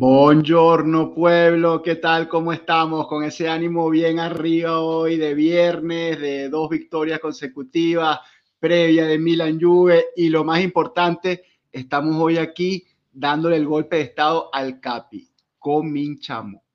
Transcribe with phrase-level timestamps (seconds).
[0.00, 2.28] Buongiorno pueblo, ¿qué tal?
[2.28, 3.08] ¿Cómo estamos?
[3.08, 8.20] Con ese ánimo bien arriba hoy de viernes, de dos victorias consecutivas,
[8.60, 11.42] previa de Milan Juve y lo más importante,
[11.72, 15.28] estamos hoy aquí dándole el golpe de estado al Capi.
[15.58, 16.67] Cominchamo.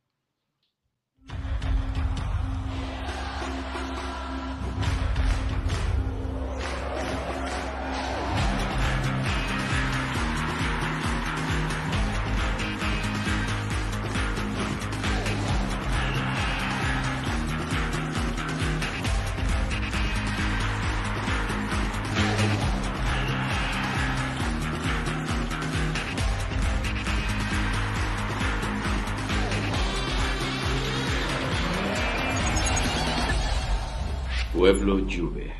[34.93, 35.51] Pueblo Juve.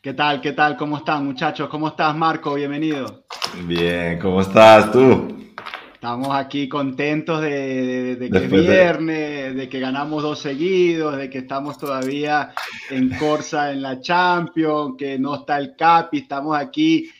[0.00, 0.40] ¿Qué tal?
[0.40, 0.78] ¿Qué tal?
[0.78, 1.68] ¿Cómo están muchachos?
[1.68, 2.54] ¿Cómo estás Marco?
[2.54, 3.24] Bienvenido.
[3.66, 5.52] Bien, ¿cómo estás tú?
[5.92, 9.68] Estamos aquí contentos de, que es viernes, de...
[9.68, 12.54] que ganamos dos seguidos, de que estamos todavía
[12.88, 17.10] en Corsa en la Champions, que no está el Capi, estamos aquí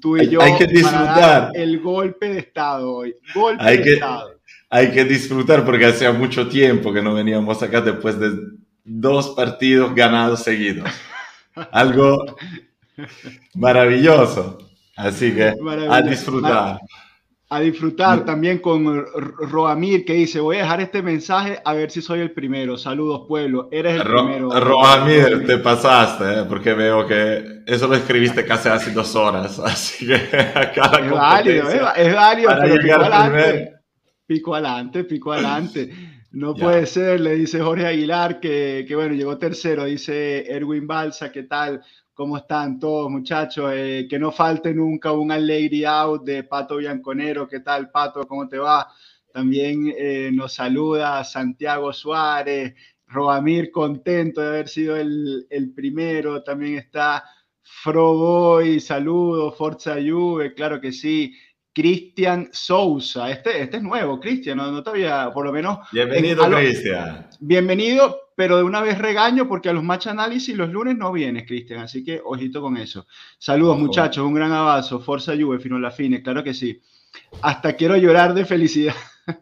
[0.00, 1.52] tú y yo hay que disfrutar.
[1.54, 3.14] el golpe de estado hoy.
[3.34, 4.30] Golpe hay de que, estado.
[4.70, 9.94] Hay que disfrutar porque hacía mucho tiempo que no veníamos acá después de dos partidos
[9.94, 10.88] ganados seguidos.
[11.70, 12.36] Algo
[13.54, 14.58] maravilloso.
[14.96, 15.54] Así que
[15.88, 16.80] a disfrutar.
[17.48, 22.00] A disfrutar también con Roamir que dice, voy a dejar este mensaje a ver si
[22.00, 22.78] soy el primero.
[22.78, 24.58] Saludos pueblo, eres el primero.
[24.58, 26.44] Roamir, te pasaste, ¿eh?
[26.48, 29.58] porque veo que eso lo escribiste casi hace dos horas.
[29.64, 33.72] Así que acá la es válido, es, válido, para pero llegar pico adelante,
[34.26, 36.11] pico adelante, pico adelante.
[36.32, 41.30] No puede ser, le dice Jorge Aguilar, que, que, bueno, llegó tercero, dice Erwin Balsa,
[41.30, 41.82] ¿qué tal?
[42.14, 43.70] ¿Cómo están todos muchachos?
[43.74, 48.26] Eh, que no falte nunca un Lady Out de Pato Bianconero, ¿qué tal Pato?
[48.26, 48.88] ¿Cómo te va?
[49.30, 52.74] También eh, nos saluda Santiago Suárez,
[53.08, 57.24] Roamir contento de haber sido el, el primero, también está
[57.62, 61.34] Froboy, saludos, Forza Juve, claro que sí.
[61.72, 63.30] Cristian Sousa.
[63.30, 65.78] Este, este es nuevo, Cristian, no, no todavía, por lo menos.
[65.92, 67.28] Bienvenido, Cristian.
[67.40, 71.46] Bienvenido, pero de una vez regaño porque a los match análisis los lunes no vienes,
[71.46, 73.06] Cristian, así que ojito con eso.
[73.38, 73.86] Saludos, Ojo.
[73.86, 75.00] muchachos, un gran abrazo.
[75.00, 76.80] Forza Juve, Fino la Fine, claro que sí.
[77.40, 78.94] Hasta quiero llorar de felicidad.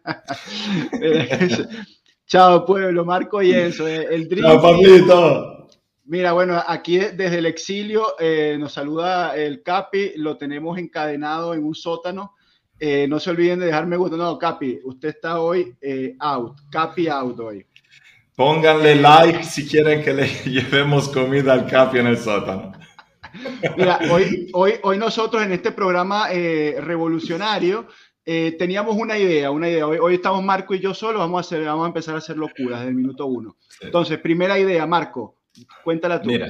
[2.26, 3.88] Chao, pueblo, Marco y Enzo.
[3.88, 5.59] El Dream Chao, Pablito.
[6.04, 11.64] Mira, bueno, aquí desde el exilio eh, nos saluda el Capi, lo tenemos encadenado en
[11.64, 12.34] un sótano.
[12.78, 14.16] Eh, no se olviden de dejarme gusto.
[14.16, 16.58] No, Capi, usted está hoy eh, out.
[16.70, 17.66] Capi out hoy.
[18.34, 22.72] Pónganle like si quieren que le llevemos comida al Capi en el sótano.
[23.76, 27.86] Mira, hoy, hoy, hoy nosotros en este programa revolucionario
[28.24, 29.86] teníamos una idea, una idea.
[29.86, 32.36] Hoy, hoy, estamos Marco y yo solo, vamos a, hacer, vamos a empezar a hacer
[32.36, 33.56] locuras desde el minuto uno.
[33.68, 33.78] Sí.
[33.82, 35.39] Entonces, primera idea, Marco,
[35.82, 36.28] Cuéntala tú.
[36.28, 36.48] Mira,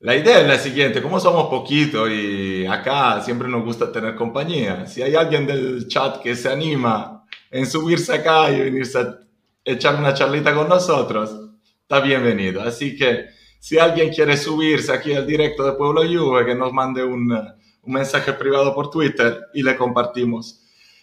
[0.00, 4.86] la idea es la siguiente, como somos poquitos y acá siempre nos gusta tener compañía,
[4.86, 9.18] si hay alguien del chat que se anima en subirse acá y venirse a
[9.64, 11.34] echar una charlita con nosotros,
[11.82, 12.62] está bienvenido.
[12.62, 13.26] Así que
[13.58, 17.92] si alguien quiere subirse aquí al directo de Pueblo Juve, que nos mande un, un
[17.92, 20.62] mensaje privado por Twitter y le compartimos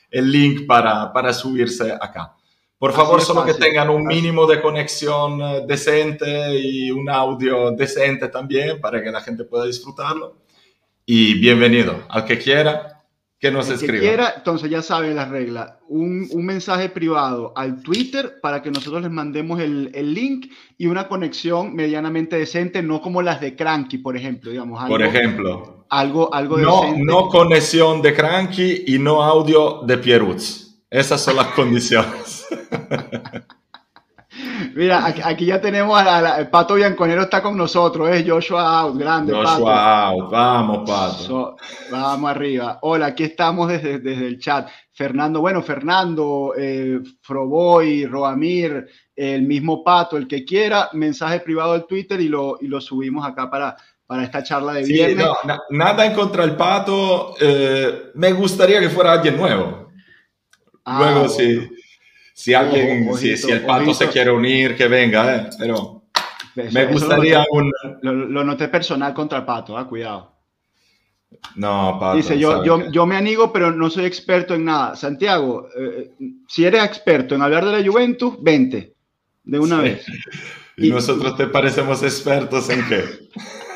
[0.10, 2.36] el link para, para subirse acá.
[2.78, 3.56] Por favor, solo fácil.
[3.56, 9.22] que tengan un mínimo de conexión decente y un audio decente también para que la
[9.22, 10.36] gente pueda disfrutarlo.
[11.06, 12.96] Y bienvenido al que quiera
[13.40, 13.94] que nos el escriba.
[13.94, 15.74] Que quiera, entonces ya saben las reglas.
[15.88, 20.88] Un, un, mensaje privado al Twitter para que nosotros les mandemos el, el, link y
[20.88, 24.52] una conexión medianamente decente, no como las de Cranky, por ejemplo.
[24.52, 25.86] Digamos, algo, por ejemplo.
[25.90, 27.06] Algo, algo no, decente.
[27.06, 30.65] No conexión de Cranky y no audio de Pierutz.
[30.90, 32.46] Esas son las condiciones.
[34.76, 38.80] Mira, aquí, aquí, ya tenemos a la, el Pato Bianconero está con nosotros, es Joshua
[38.80, 39.34] Out, grande.
[39.34, 39.70] Joshua Pato.
[39.70, 41.24] Out, vamos, Pato.
[41.24, 41.58] So,
[41.90, 42.80] vamos arriba.
[42.82, 44.68] Hola, aquí estamos desde, desde el chat.
[44.92, 48.86] Fernando, bueno, Fernando, eh, Froboy, Roamir,
[49.16, 53.26] el mismo Pato, el que quiera, mensaje privado al Twitter y lo, y lo subimos
[53.26, 55.26] acá para, para esta charla de sí, viernes.
[55.26, 59.85] No, na, nada en contra del Pato, eh, me gustaría que fuera alguien nuevo.
[60.86, 61.30] Ah, Luego, bueno.
[61.30, 61.70] si,
[62.34, 63.94] si alguien, si, si, el pato ojito.
[63.96, 65.50] se quiere unir, que venga, eh.
[65.58, 66.04] pero
[66.56, 67.72] eso, me gustaría lo un...
[68.02, 70.34] Lo, lo, noté personal contra el pato, ah, cuidado.
[71.56, 72.18] No, pato.
[72.18, 74.96] Dice, yo, yo, yo, me anigo, pero no soy experto en nada.
[74.96, 76.12] Santiago, eh,
[76.48, 78.94] si eres experto en hablar de la Juventus, vente,
[79.44, 79.84] de una sí.
[79.84, 80.06] vez.
[80.78, 83.04] ¿Y, ¿Y nosotros te parecemos expertos en qué?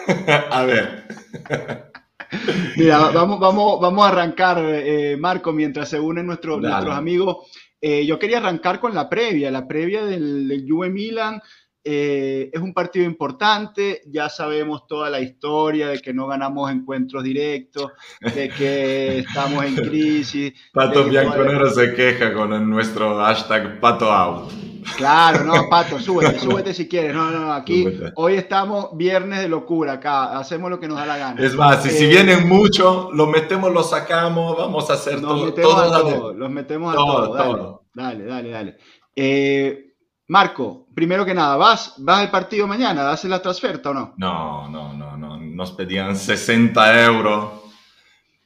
[0.51, 1.07] A ver.
[2.77, 7.37] Mira, vamos, vamos, vamos a arrancar, eh, Marco, mientras se unen nuestros, nuestros amigos.
[7.81, 11.41] Eh, yo quería arrancar con la previa, la previa del, del Juve Milan.
[11.83, 17.23] Eh, es un partido importante, ya sabemos toda la historia de que no ganamos encuentros
[17.23, 20.53] directos, de que estamos en crisis.
[20.73, 24.69] Pato Bianconero se queja con nuestro hashtag Pato Out.
[24.97, 27.13] Claro, no, Pato, súbete, súbete si quieres.
[27.13, 27.85] No, no, no, aquí
[28.15, 31.41] hoy estamos viernes de locura, acá hacemos lo que nos da la gana.
[31.41, 35.45] Es más, si, eh, vienen mucho, los metemos, los sacamos, vamos a hacer todo.
[35.45, 37.79] Metemos todo, a todos, los metemos a todos.
[37.93, 38.77] Dale, dale, dale.
[39.15, 39.93] Eh,
[40.27, 43.03] Marco, primero que nada, ¿vas, vas al partido mañana?
[43.03, 44.13] ¿Das la transferta o no?
[44.17, 45.37] No, no, no, no.
[45.37, 47.49] Nos pedían 60 euros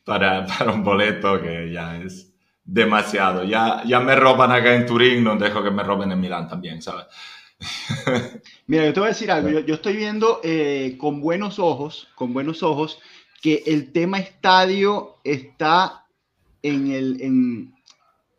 [0.06, 2.33] para, para un boleto que ya es
[2.64, 3.44] demasiado.
[3.44, 6.82] Ya, ya me roban acá en Turín, no dejo que me roben en Milán también,
[6.82, 7.06] ¿sabes?
[8.68, 9.60] Mira, yo te voy a decir algo.
[9.60, 13.00] Yo, estoy viendo eh, con buenos ojos, con buenos ojos,
[13.42, 16.06] que el tema estadio está
[16.62, 17.74] en el, en,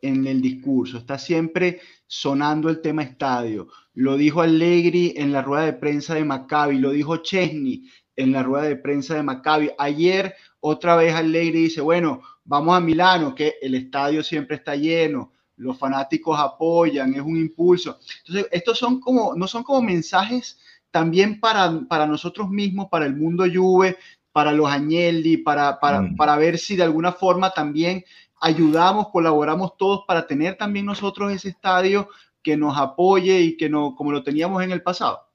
[0.01, 3.69] en el discurso, está siempre sonando el tema estadio.
[3.95, 7.85] Lo dijo Allegri en la rueda de prensa de Maccabi, lo dijo Chesney
[8.17, 9.71] en la rueda de prensa de Maccabi.
[9.79, 10.35] Ayer
[10.67, 15.79] otra vez Allegri dice, bueno, vamos a Milano, que el estadio siempre está lleno, los
[15.79, 17.99] fanáticos apoyan, es un impulso.
[18.21, 20.59] Entonces, estos son como, no son como mensajes
[20.91, 23.99] también para, para nosotros mismos, para el mundo Juve,
[24.33, 26.17] para los Agnelli, para, para, mm.
[26.17, 28.03] para ver si de alguna forma también
[28.41, 32.09] ayudamos, colaboramos todos para tener también nosotros ese estadio
[32.43, 35.29] que nos apoye y que no, como lo teníamos en el pasado?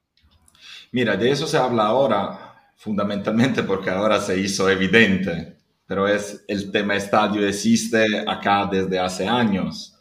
[0.91, 2.48] Mira, de eso se habla ahora,
[2.79, 9.27] fundamentalmente porque ahora se hizo evidente, pero es el tema estadio existe acá desde hace
[9.27, 9.97] años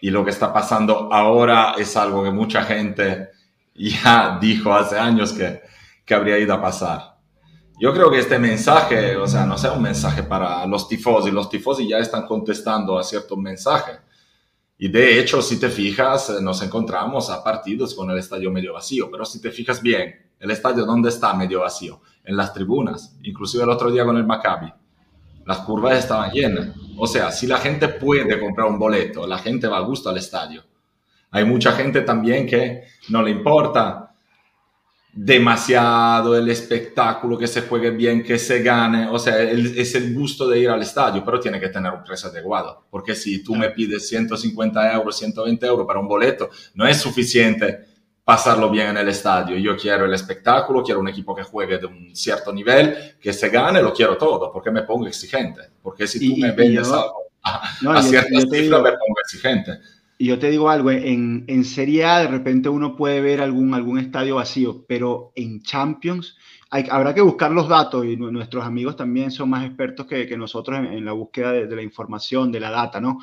[0.00, 3.30] y lo que está pasando ahora es algo que mucha gente
[3.74, 5.60] ya dijo hace años que,
[6.04, 7.18] que habría ido a pasar.
[7.80, 11.50] Yo creo que este mensaje, o sea, no sea un mensaje para los tifosi, los
[11.50, 13.98] tifosi ya están contestando a cierto mensaje.
[14.78, 19.10] Y de hecho, si te fijas, nos encontramos a partidos con el estadio medio vacío,
[19.10, 22.02] pero si te fijas bien, el estadio ¿dónde está medio vacío?
[22.22, 24.70] En las tribunas, inclusive el otro día con el Maccabi.
[25.46, 26.68] Las curvas estaban llenas.
[26.98, 30.18] O sea, si la gente puede comprar un boleto, la gente va a gusto al
[30.18, 30.62] estadio.
[31.30, 34.14] Hay mucha gente también que no le importa
[35.14, 40.46] demasiado el espectáculo, que se juegue bien, que se gane, o sea, es el gusto
[40.46, 43.70] de ir al estadio, pero tiene que tener un precio adecuado, porque si tú me
[43.70, 47.93] pides 150 euros, 120 euros para un boleto, no es suficiente
[48.24, 49.56] pasarlo bien en el estadio.
[49.58, 53.50] Yo quiero el espectáculo, quiero un equipo que juegue de un cierto nivel, que se
[53.50, 58.02] gane, lo quiero todo, porque me pongo exigente, porque si tú me vendes algo a,
[58.02, 59.72] ciertas cifras, me pongo exigente.
[60.16, 63.74] Y yo te digo algo, en, en Serie A de repente uno puede ver algún,
[63.74, 66.36] algún estadio vacío, pero en Champions
[66.70, 70.36] hay, habrá que buscar los datos y nuestros amigos también son más expertos que, que
[70.36, 73.18] nosotros en, la búsqueda de, de, la información, de la data, ¿no?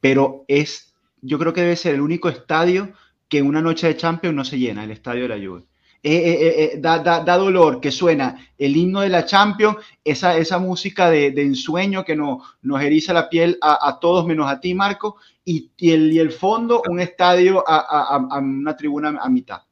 [0.00, 2.92] Pero es, yo creo que debe ser el único estadio
[3.28, 5.64] que una noche de Champions no se llena, el estadio de la Juve.
[6.02, 10.36] Eh, eh, eh, da, da, da, dolor que suena el himno de la Champions, esa,
[10.36, 14.48] esa música de, de ensueño que no, nos eriza la piel a, a, todos menos
[14.48, 19.18] a ti, Marco, y, y, el, y el fondo, un estadio a, a una tribuna
[19.20, 19.62] a mitad.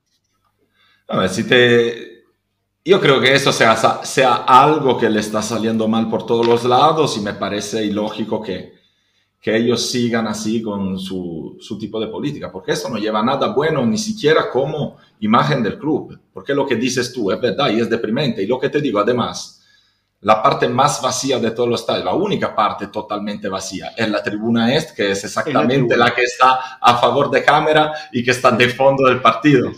[1.08, 2.24] A ver, si te...
[2.84, 6.64] Yo creo que eso sea, sea algo que le está saliendo mal por todos los
[6.64, 8.74] lados y me parece ilógico que,
[9.44, 13.48] que ellos sigan así con su, su, tipo de política, porque eso no lleva nada
[13.48, 17.78] bueno ni siquiera como imagen del club, porque lo que dices tú es verdad y
[17.78, 18.42] es deprimente.
[18.42, 19.62] Y lo que te digo, además,
[20.22, 24.22] la parte más vacía de todo el estadio, la única parte totalmente vacía, es la
[24.22, 28.30] tribuna este, que es exactamente la, la, que está a favor de cámara y que
[28.30, 29.70] está de fondo del partido.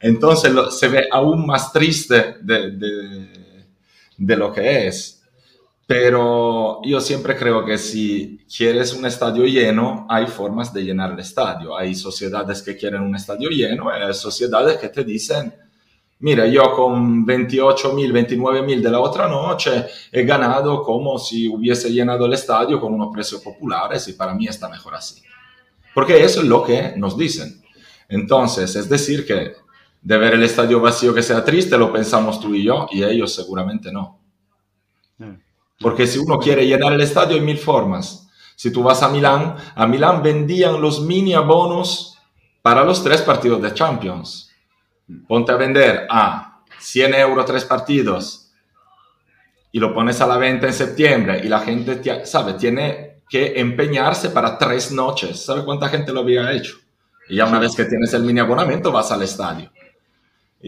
[0.00, 3.28] Entonces lo, se ve aún más triste de, de,
[4.16, 5.13] de lo que es.
[5.86, 11.18] Pero yo siempre creo que si quieres un estadio lleno, hay formas de llenar el
[11.18, 11.76] estadio.
[11.76, 15.54] Hay sociedades que quieren un estadio lleno, hay sociedades que te dicen,
[16.20, 21.48] mira, yo con 28 mil, 29 mil de la otra noche he ganado como si
[21.48, 25.22] hubiese llenado el estadio con unos precios populares y para mí está mejor así.
[25.94, 27.62] Porque eso es lo que nos dicen.
[28.08, 29.52] Entonces, es decir que
[30.00, 33.34] de ver el estadio vacío que sea triste, lo pensamos tú y yo, y ellos
[33.34, 34.18] seguramente no.
[35.80, 38.28] Porque si uno quiere llenar el estadio hay mil formas.
[38.56, 42.18] Si tú vas a Milán, a Milán vendían los mini abonos
[42.62, 44.50] para los tres partidos de Champions.
[45.26, 48.52] Ponte a vender a 100 euros tres partidos
[49.72, 54.30] y lo pones a la venta en septiembre y la gente, sabe, tiene que empeñarse
[54.30, 55.44] para tres noches.
[55.44, 56.76] ¿Sabe cuánta gente lo había hecho?
[57.28, 59.70] Y ya una vez que tienes el mini abonamiento vas al estadio.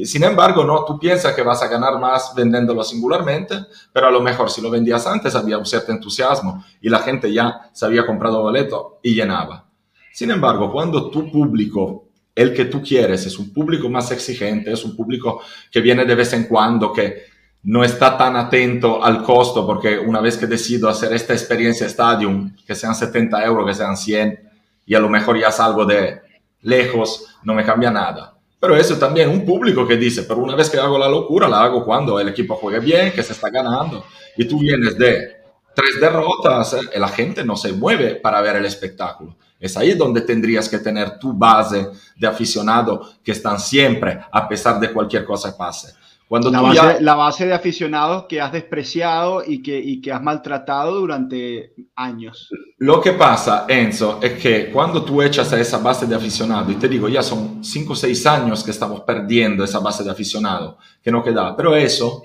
[0.04, 3.54] Sin embargo, no, tú piensas que vas a ganar más vendiéndolo singularmente,
[3.92, 7.32] pero a lo mejor si lo vendías antes había un cierto entusiasmo y la gente
[7.32, 9.64] ya se había comprado boleto y llenaba.
[10.12, 14.84] Sin embargo, cuando tu público, el que tú quieres, es un público más exigente, es
[14.84, 17.22] un público que viene de vez en cuando, que
[17.62, 22.54] no está tan atento al costo, porque una vez que decido hacer esta experiencia Stadium,
[22.66, 24.40] que sean 70 euros, que sean 100,
[24.84, 26.20] y a lo mejor ya salgo de
[26.60, 30.70] lejos, no me cambia nada pero eso también, un público que dice, pero una vez
[30.70, 34.04] que hago la locura, la hago cuando el equipo juegue bien, que se está ganando.
[34.36, 35.36] Y tú vienes de
[35.74, 39.36] tres derrotas, la gente no se mueve para ver el espectáculo.
[39.60, 44.80] Es ahí donde tendrías que tener tu base de aficionado que están siempre, a pesar
[44.80, 45.94] de cualquier cosa que pase.
[46.28, 50.20] Cuando la, base, la, base, de aficionados que has despreciado y que, y que has
[50.20, 52.48] maltratado durante años.
[52.78, 56.74] Lo que pasa, Enzo, es que cuando tú echas a esa base de aficionado, y
[56.74, 60.78] te digo, ya son 5 o 6 años que estamos perdiendo esa base de aficionado,
[61.00, 62.24] que no queda, pero eso,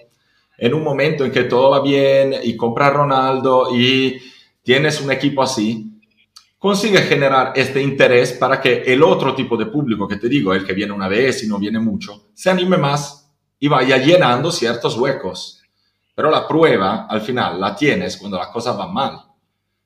[0.58, 4.17] en un momento en que todo va bien y compras Ronaldo y
[4.63, 5.91] tienes un equipo así,
[6.58, 10.65] consigue generar este interés para que el otro tipo de público que te digo, el
[10.65, 13.21] que viene una vez y no viene mucho, se anime más
[13.62, 15.62] y vaya llenando ciertos huecos.
[16.15, 19.22] Pero la prueba al final la tienes cuando las cosas van mal.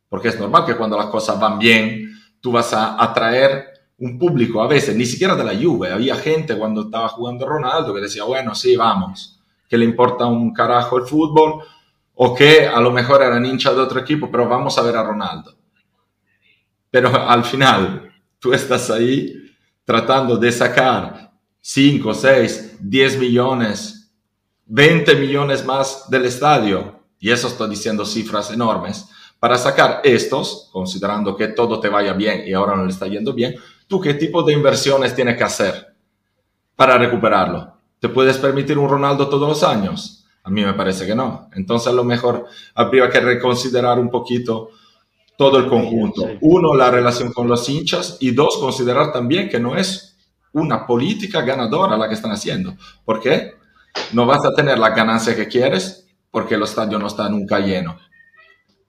[0.07, 3.65] Porque es normal que cuando las cosas van bien, tú vas a atraer
[3.97, 5.91] un público, a veces ni siquiera de la Juve.
[5.91, 10.53] Había gente cuando estaba jugando Ronaldo que decía, bueno, sí, vamos, que le importa un
[10.53, 11.61] carajo el fútbol,
[12.13, 15.03] o que a lo mejor eran hinchas de otro equipo, pero vamos a ver a
[15.03, 15.53] Ronaldo.
[16.89, 19.51] Pero al final, tú estás ahí
[19.83, 21.25] tratando de sacar
[21.67, 24.11] 5, 6, 10 millones,
[24.67, 31.35] 20 millones más del estadio, y eso estoy diciendo cifras enormes, para sacar estos, considerando
[31.35, 33.55] que todo te vaya bien y ahora no le está yendo bien,
[33.87, 35.95] ¿tú qué tipo de inversiones tienes que hacer
[36.75, 37.73] para recuperarlo?
[37.99, 40.27] ¿Te puedes permitir un Ronaldo todos los años?
[40.43, 41.49] A mí me parece que no.
[41.55, 42.45] Entonces a lo mejor
[42.75, 44.69] habría que reconsiderar un poquito
[45.35, 46.29] todo el conjunto.
[46.41, 50.14] Uno, la relación con los hinchas y dos, considerar también que no es
[50.55, 52.75] una política ganadora la que están haciendo.
[53.03, 53.55] ¿Por qué?
[54.13, 57.97] No vas a tener la ganancia que quieres porque el estadio no está nunca lleno.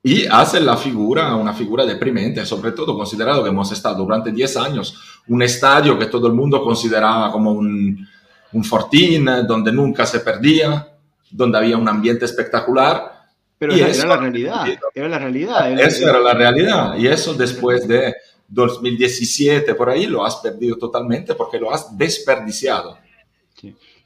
[0.02, 4.56] Y hace la figura una figura deprimente, sobre todo considerado que hemos estado durante 10
[4.58, 4.96] años
[5.26, 8.06] un estadio que todo el mundo consideraba como un,
[8.52, 10.87] un fortín, donde nunca se perdía,
[11.28, 13.12] donde había un ambiente espectacular.
[13.58, 15.80] Pero y era, la realidad, era la realidad.
[15.80, 16.96] eso era la realidad.
[16.96, 18.14] Y eso después de
[18.49, 22.99] 2017, por ahí, lo has perdido totalmente porque lo has desperdiciado.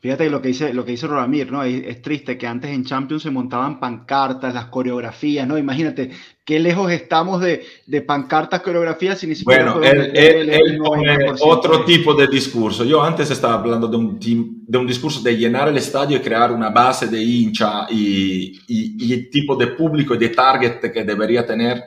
[0.01, 1.63] Fíjate lo que dice, lo que dice Rodamir, ¿no?
[1.63, 5.59] Es, triste que antes en Champions se montaban pancartas, las coreografías, ¿no?
[5.59, 6.11] Imagínate
[6.43, 9.35] qué lejos estamos de, de pancartas, coreografías, sin.
[9.45, 12.83] Bueno, él, pone otro tipo de discurso.
[12.83, 16.51] Yo antes estaba hablando de un, de un discurso de llenar el estadio y crear
[16.51, 21.05] una base de hincha y, y, y el tipo de público y de target que
[21.05, 21.85] debería tener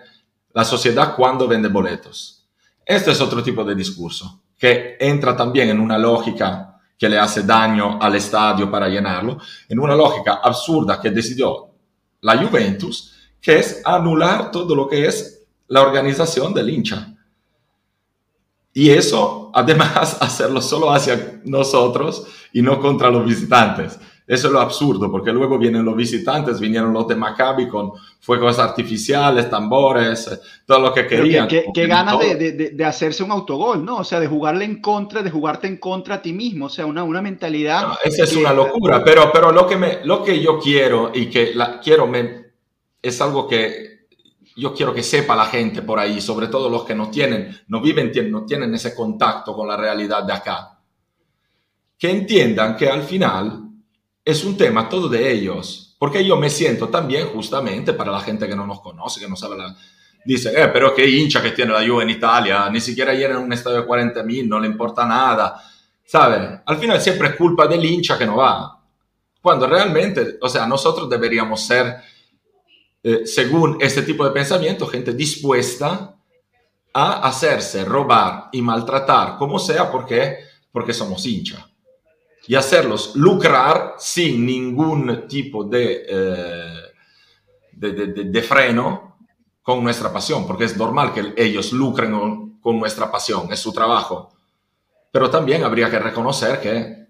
[0.54, 2.43] la sociedad cuando vende boletos.
[2.86, 7.44] Este es otro tipo de discurso que entra también en una lógica que le hace
[7.44, 9.38] daño al estadio para llenarlo,
[9.68, 11.70] en una lógica absurda que decidió
[12.22, 17.14] la Juventus, que es anular todo lo que es la organización del hincha.
[18.72, 24.00] Y eso, además, hacerlo solo hacia nosotros y no contra los visitantes.
[24.26, 28.58] Eso es lo absurdo, porque luego vienen los visitantes, vinieron los de Maccabi con fuegos
[28.58, 31.48] artificiales, tambores, todo lo que querían.
[31.48, 33.98] Qué, ganas de, hacerse un autogol, ¿no?
[33.98, 36.86] O sea, de jugarle en contra, de jugarte en contra a ti mismo, o sea,
[36.86, 37.98] una, una mentalidad.
[38.04, 41.54] esa es una locura, pero, pero lo, que me, lo que yo quiero y que
[41.54, 42.46] la, quiero me,
[43.02, 43.94] es algo que
[44.56, 47.82] yo quiero que sepa la gente por ahí, sobre todo los que no tienen, no
[47.82, 50.80] viven, no tienen ese contacto con la realidad de acá.
[51.98, 53.63] Que entiendan que al final
[54.26, 58.48] es un tema todo de ellos, porque yo me siento también justamente para la gente
[58.48, 59.76] que no nos conoce, que no sabe la...
[60.26, 63.52] Dice, eh, pero qué hincha que tiene la Juve en Italia, ni siquiera llena un
[63.52, 65.62] estadio de 40.000, no le importa nada,
[66.06, 66.62] ¿sabe?
[66.66, 68.80] Al final siempre es culpa del hincha que no va,
[69.42, 71.98] cuando realmente, o sea, nosotros deberíamos ser,
[73.04, 76.16] eh, según este tipo de pensamiento, gente dispuesta
[76.94, 80.38] a hacerse robar y maltratar como sea porque,
[80.72, 81.68] porque somos hincha
[82.48, 86.84] y hacerlos lucrar sin ningún tipo de, eh,
[87.72, 89.18] de, freno
[89.62, 92.12] con nuestra pasión, porque es normal que ellos lucren
[92.62, 94.34] con, nuestra pasión, es su trabajo.
[95.12, 97.08] Pero también habría que reconocer que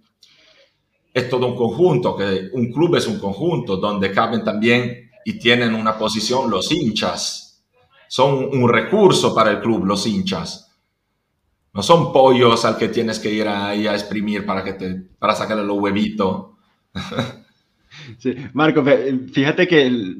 [1.13, 5.73] es todo un conjunto, que un club es un conjunto donde caben también y tienen
[5.73, 7.63] una posición los hinchas.
[8.07, 10.72] Son un recurso para el club los hinchas.
[11.73, 15.35] No son pollos al que tienes que ir ahí a exprimir para, que te, para
[15.35, 16.47] sacarle los huevitos.
[18.17, 18.83] Sí, Marco,
[19.31, 20.15] fíjate que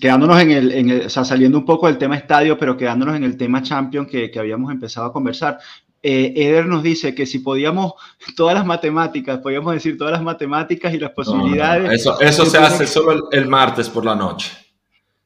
[0.00, 3.36] quedándonos en el, o sea, saliendo un poco del tema estadio, pero quedándonos en el
[3.36, 5.58] tema champion que, que habíamos empezado a conversar,
[6.00, 7.94] eh, Eder nos dice que si podíamos,
[8.36, 11.92] todas las matemáticas, podíamos decir todas las matemáticas y las posibilidades.
[11.92, 14.52] Eso, eso se hace solo el, martes por la noche.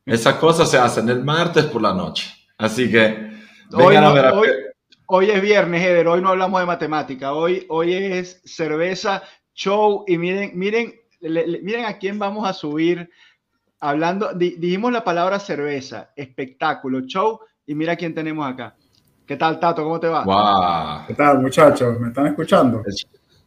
[0.07, 2.33] Esa cosa se hace el martes por la noche.
[2.57, 3.33] Así que
[3.75, 4.49] hoy, a ver hoy,
[5.15, 9.23] hoy, es viernes, Eder, hoy no hablamos de matemática, hoy, hoy es cerveza,
[9.55, 13.09] show y miren, miren miren a quién vamos a subir.
[13.81, 18.77] Hablando, dijimos la palabra cerveza, espectáculo, show, y mira quién tenemos acá.
[19.27, 19.83] ¿Qué tal, Tato?
[19.83, 21.05] ¿Cómo te va?
[21.07, 21.99] ¿Qué tal, muchachos?
[21.99, 22.83] ¿Me están escuchando?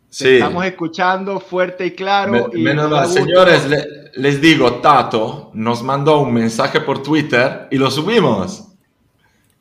[0.09, 0.35] Sí.
[0.35, 2.49] estamos escuchando fuerte y claro.
[2.53, 3.67] y menos señores,
[4.13, 8.74] les digo, Tato nos mandó un mensaje por Twitter y lo subimos.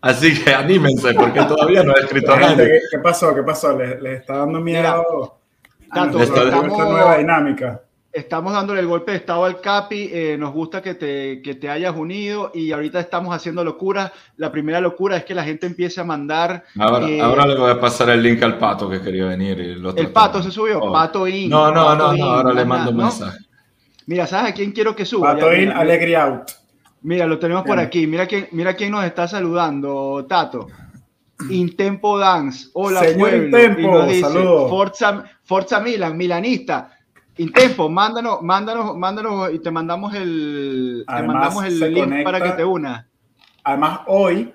[0.04, 2.56] Así que anímense, porque todavía no ha escrito nada.
[2.56, 3.34] ¿qué, pasó?
[3.34, 3.76] ¿Qué pasó?
[3.78, 5.38] ¿Les, está dando miedo?
[5.92, 7.80] Tato, nuestra nueva dinámica
[8.14, 11.68] estamos dándole el golpe de estado al Capi, eh, nos gusta que te, que te
[11.68, 14.12] hayas unido y ahorita estamos haciendo locuras.
[14.37, 16.64] La primera locura es que la gente empiece a mandar...
[16.78, 19.61] Ahora, eh, ahora le voy a pasar el link al Pato que quería venir.
[19.61, 20.92] el Pato se subió, oh.
[20.92, 21.50] Pato In.
[21.50, 23.38] No, no, no, no, ahora le mando un mensaje.
[24.06, 25.34] Mira, ¿sabes a quién quiero que suba?
[25.34, 26.50] Pato In, Alegre Out.
[27.04, 28.06] Mira, lo tenemos por aquí.
[28.06, 30.68] Mira quién, mira quién nos está saludando, Tato.
[31.50, 32.70] Intempo Dance.
[32.73, 34.70] Hola, Señor Intempo, saludos.
[34.70, 36.96] Forza, Forza Milan, milanista.
[37.37, 42.64] Intempo, mándanos, mándanos, mándanos y te mandamos el, te mandamos el link para que te
[42.64, 43.06] una.
[43.64, 44.54] Además, hoy,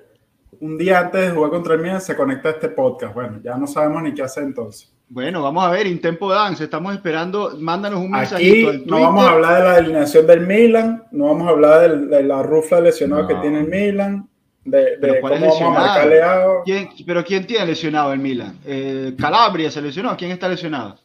[0.60, 3.14] un día antes de jugar contra el Milan, se conecta este podcast.
[3.14, 4.92] Bueno, ya no sabemos ni qué hacer entonces.
[5.12, 8.70] Bueno, vamos a ver, Intempo Dance, estamos esperando, mándanos un mensajito.
[8.70, 12.24] Aquí no vamos a hablar de la alineación del Milan, no vamos a hablar de,
[12.24, 14.30] la rufla lesionada que tiene el Milan,
[14.64, 16.22] de, cómo vamos a marcarle
[16.64, 18.60] ¿Quién, ¿Pero quién tiene lesionado el Milan?
[18.64, 21.00] Eh, Calabria se lesionó, ¿quién está lesionado?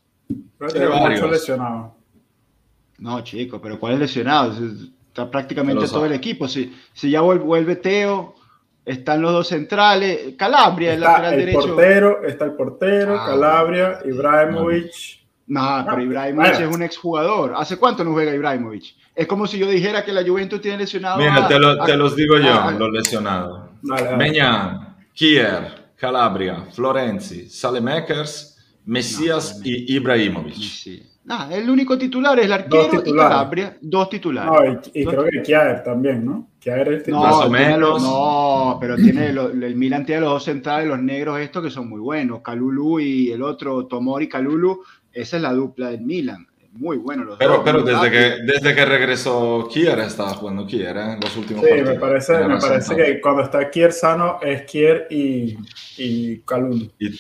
[0.59, 1.95] Pero lesionado.
[2.99, 4.53] No, chico, pero ¿cuál es lesionado?
[5.09, 6.47] Está prácticamente todo el equipo.
[6.47, 8.35] Si, si ya vuelve Teo,
[8.85, 10.35] están los dos centrales.
[10.37, 14.93] Calabria, el lateral el Portero, está el portero, ah, Calabria, Ibrahimovic.
[15.47, 17.55] No, pero Ibrahimovic es un exjugador.
[17.57, 18.95] ¿Hace cuánto no juega Ibrahimovic?
[19.15, 21.19] Es como si yo dijera que la Juventus tiene lesionado.
[21.19, 21.55] Mira, te,
[21.87, 23.71] te, los digo yo, los lesionados.
[24.17, 28.55] Meñan, Kier, Calabria, Florenzi, Salemakers
[28.87, 30.55] Mesías y Ibrahimovic.
[30.55, 31.03] Sí.
[31.51, 34.91] El único titular es el arquero y Calabria, dos titulares.
[34.93, 36.49] y, creo que Kiaer también, ¿no?
[36.59, 37.31] Kiaer es titular.
[37.31, 38.03] No, Más o menos.
[38.03, 42.01] no, pero tiene el Milan tiene los dos centrales, los negros estos que son muy
[42.01, 44.83] buenos, Calulu y el otro Tomori Calulu,
[45.13, 46.47] esa es la dupla del Milan.
[46.77, 47.63] Muy bueno los pero, dos.
[47.65, 51.17] Pero desde que, desde que regresó Kier estaba jugando Kier, ¿eh?
[51.23, 55.57] Los últimos sí, me parece, me parece que cuando está Kier sano es Kier y,
[55.99, 56.91] y Calulu.
[56.99, 57.11] Y,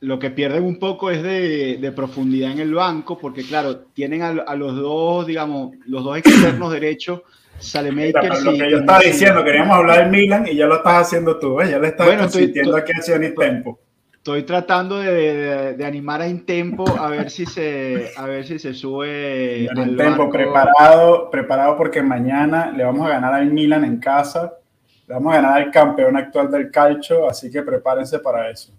[0.00, 4.54] lo, que, pierden un poco es de, profundidad en el banco, porque claro, tienen a,
[4.54, 7.22] los dos, digamos, los dos externos derechos,
[7.58, 11.38] Salemakers Lo que yo estaba diciendo, queríamos hablar del Milan y ya lo estás haciendo
[11.38, 11.70] tú, ¿eh?
[11.70, 13.78] ya le estás bueno, consintiendo aquí a Tempo.
[14.12, 19.68] Estoy tratando de, animar a Intempo a ver si se, a ver si se sube.
[19.76, 24.52] Al Tempo, preparado, preparado porque mañana le vamos a ganar al Milan en casa
[25.06, 28.72] vamos a ganar al campeón actual del calcio, así que prepárense para eso.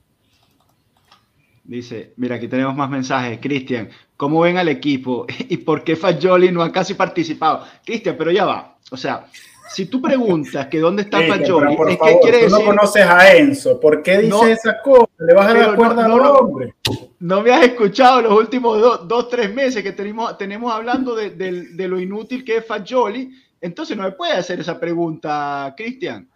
[1.64, 3.40] Dice, mira, aquí tenemos más mensajes.
[3.40, 5.26] Cristian, ¿cómo ven al equipo?
[5.50, 7.66] ¿Y por qué Fagioli no ha casi participado?
[7.86, 8.78] Cristian, pero ya va.
[8.92, 9.26] O sea,
[9.70, 12.52] si tú preguntas que dónde está Fagioli, es que quiere decir...
[12.52, 13.80] no conoces a Enzo.
[13.80, 15.08] ¿Por qué dice esas cosas?
[15.18, 16.76] ¿Le vas a dar cuerda al hombre?
[17.20, 21.30] No me has escuchado los últimos dos, dos tres meses que tenemos, tenemos hablando de,
[21.30, 23.32] de lo inútil que es Fagioli
[23.64, 26.30] entonces no me puede hacer esa pregunta, Cristian.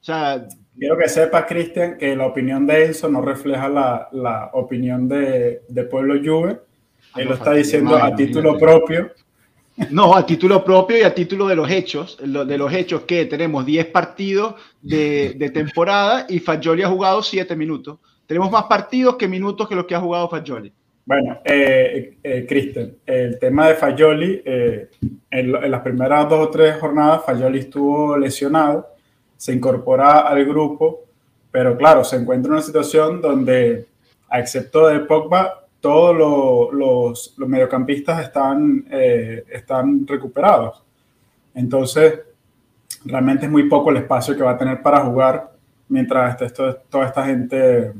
[0.00, 4.50] O sea, Quiero que sepas, Cristian, que la opinión de Enzo no refleja la, la
[4.52, 6.58] opinión de, de, Pueblo Juve.
[7.12, 9.12] Ah, Él lo está diciendo a título propio.
[9.90, 13.64] No, a título propio y a título de los hechos, de los hechos que tenemos
[13.66, 17.98] 10 partidos de, de temporada y Fagioli ha jugado 7 minutos.
[18.26, 20.72] Tenemos más partidos que minutos que los que ha jugado Fagioli.
[21.06, 24.88] Bueno, eh, eh, Cristian, el tema de Fagioli, eh,
[25.30, 28.88] en, las primeras dos o tres jornadas, Fagioli estuvo lesionado,
[29.36, 31.02] se incorpora al grupo,
[31.50, 33.86] pero claro, se encuentra en una situación donde,
[34.32, 40.82] excepto de Pogba, todos los, los, mediocampistas están, están recuperados.
[41.54, 42.20] Entonces,
[43.04, 45.52] realmente es muy poco el espacio que va a tener para jugar
[45.88, 47.92] mientras esté toda esta gente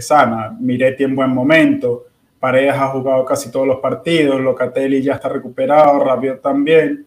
[0.00, 0.56] sana.
[0.58, 2.08] Miretti en buen momento.
[2.38, 7.04] Paredes ha jugado casi todos los partidos, Locatelli ya está recuperado, Rabiot también,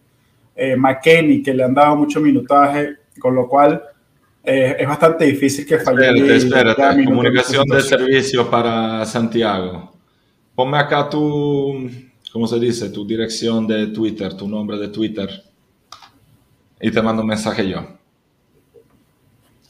[0.54, 3.82] eh, McKenny que le han dado mucho minutaje, con lo cual
[4.44, 6.08] eh, es bastante difícil que falle.
[6.08, 7.04] Espérate, espérate.
[7.04, 9.92] Comunicación de servicio para Santiago.
[10.54, 11.88] Ponme acá tu,
[12.32, 12.90] ¿cómo se dice?
[12.90, 15.30] Tu dirección de Twitter, tu nombre de Twitter.
[16.80, 17.86] Y te mando un mensaje yo.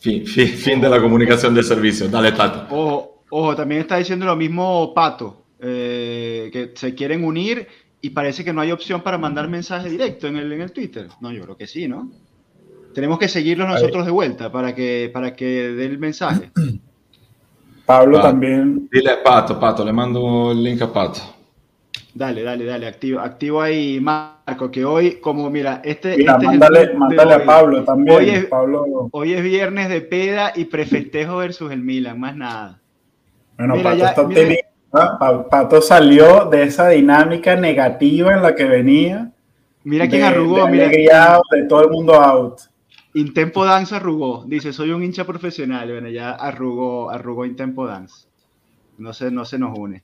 [0.01, 2.09] Fin, fin, de la comunicación de servicio.
[2.09, 2.75] Dale, Tato.
[2.75, 5.42] Ojo, ojo, también está diciendo lo mismo Pato,
[6.53, 7.67] que se quieren unir
[8.01, 11.09] y parece que no hay opción para mandar mensaje directo en el, en el Twitter.
[11.21, 12.11] No, yo creo que sí, ¿no?
[12.95, 16.51] Tenemos que seguirlos nosotros de vuelta para que, para que dé el mensaje.
[17.87, 18.89] Pablo también.
[18.93, 21.21] Dile a Pato, Pato, le mando el link a Pato.
[22.15, 26.95] Dale, dale, dale, activo, activo ahí, Marco, que hoy, como mira, este, mira, este mándale,
[26.95, 28.19] mándale a Pablo también.
[28.19, 29.09] Hoy es, Pablo...
[29.11, 32.81] hoy es viernes de peda y prefestejo versus el Milan, más nada.
[33.57, 34.29] Bueno, mira, Pato ya, está
[34.93, 35.49] optimista.
[35.49, 39.33] Pato salió de esa dinámica negativa en la que venía.
[39.85, 41.35] Mira quién arrugó, de mira.
[41.35, 42.61] Out, de todo el mundo out.
[43.15, 44.45] Intempo Dance arrugó.
[44.47, 45.91] Dice, soy un hincha profesional.
[45.91, 48.27] Bueno, ya arrugó, arrugó Intempo Dance.
[48.99, 50.03] No se, no se nos une.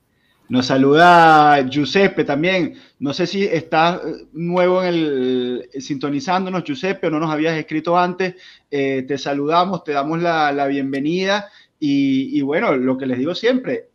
[0.49, 2.73] Nos saluda Giuseppe también.
[2.97, 7.97] No sé si estás eh, nuevo en el sintonizándonos, Giuseppe, o no nos habías escrito
[7.97, 8.35] antes.
[8.69, 11.49] Eh, te saludamos, te damos la, la bienvenida.
[11.79, 13.88] Y, y, bueno, lo que les digo siempre,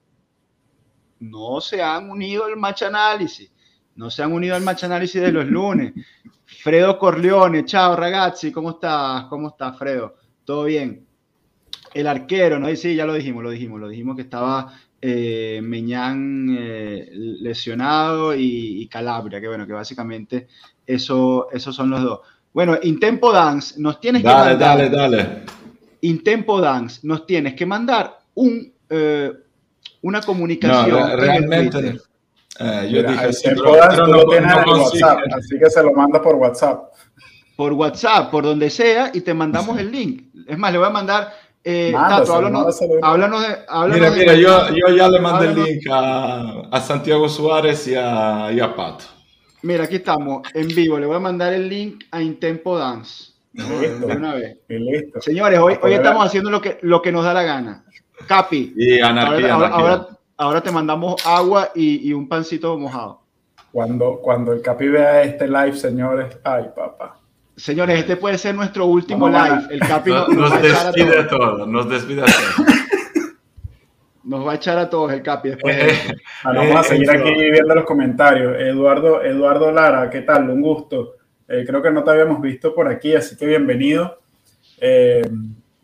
[1.21, 3.51] no se han unido al match análisis.
[3.97, 5.93] No se han unido al match análisis de los lunes.
[6.45, 9.25] Fredo Corleone, chao ragazzi, ¿cómo estás?
[9.27, 10.17] ¿Cómo estás, Fredo?
[10.45, 11.07] ¿Todo bien?
[11.93, 12.75] El arquero, ¿no?
[12.75, 18.89] Sí, ya lo dijimos, lo dijimos, lo dijimos que estaba eh, Meñán eh, lesionado y,
[18.89, 20.49] Calabria, que bueno, que básicamente
[20.87, 22.21] eso, esos son los dos.
[22.53, 24.59] Bueno, Intempo Dance, nos tienes que mandar.
[24.59, 25.43] Dale, dale, dale.
[26.01, 29.33] Intempo Dance, nos tienes que mandar un, eh,
[30.05, 30.91] una comunicación.
[30.91, 31.99] No, realmente.
[32.61, 36.21] Eh, yo Mira, dije, sí, pero, no, tiene no WhatsApp, así que se lo manda
[36.21, 36.93] por WhatsApp.
[37.57, 40.25] Por WhatsApp, por donde sea, y te mandamos el link.
[40.47, 41.33] Es más, le voy a mandar.
[41.65, 43.57] Eh, Tato, háblanos, háblanos, de.
[43.67, 47.89] Háblanos mira, de mira, yo, yo, ya le mandé el link a, a, Santiago Suárez
[47.89, 49.07] y a, y a Pato.
[49.63, 50.99] Mira, aquí estamos, en vivo.
[50.99, 53.33] Le voy a mandar el link a Intempo Dance.
[53.55, 54.07] Listo.
[54.07, 54.59] De una vez.
[54.69, 55.23] Listo.
[55.23, 57.85] Señores, hoy, hoy estamos haciendo lo que, lo que nos da la gana.
[58.27, 58.73] Capi.
[58.77, 59.91] Y anarquía, ahora, anarquía.
[59.91, 63.21] ahora, ahora te mandamos agua y, y, un pancito mojado.
[63.73, 67.19] Cuando, cuando el Capi vea este live, señores, ay, papá.
[67.57, 69.63] Señores, este puede ser nuestro último live.
[69.71, 71.59] El Capi nos, nos, nos despide a todos.
[71.59, 72.69] Todo, nos despide a todos.
[74.25, 75.77] Nos va a echar a todos el Capi después.
[75.77, 76.17] De...
[76.45, 78.57] vamos a seguir aquí viendo los comentarios.
[78.59, 80.49] Eduardo, Eduardo Lara, ¿qué tal?
[80.49, 81.17] Un gusto.
[81.47, 84.19] Eh, creo que no te habíamos visto por aquí, así que bienvenido.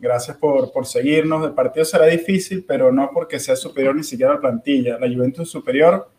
[0.01, 1.45] Gracias por, por, seguirnos.
[1.45, 4.97] El partido será difícil, pero no porque sea superior ni siquiera a la plantilla.
[4.97, 6.09] La Juventus es superior,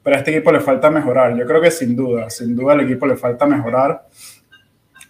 [0.00, 1.36] pero a este equipo le falta mejorar.
[1.36, 4.06] Yo creo que sin duda, sin duda al equipo le falta mejorar.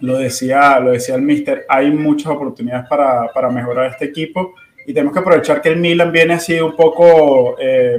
[0.01, 4.55] Lo decía, lo decía el Mister, hay muchas oportunidades para, para mejorar este equipo
[4.87, 7.99] y tenemos que aprovechar que el Milan viene así un poco eh,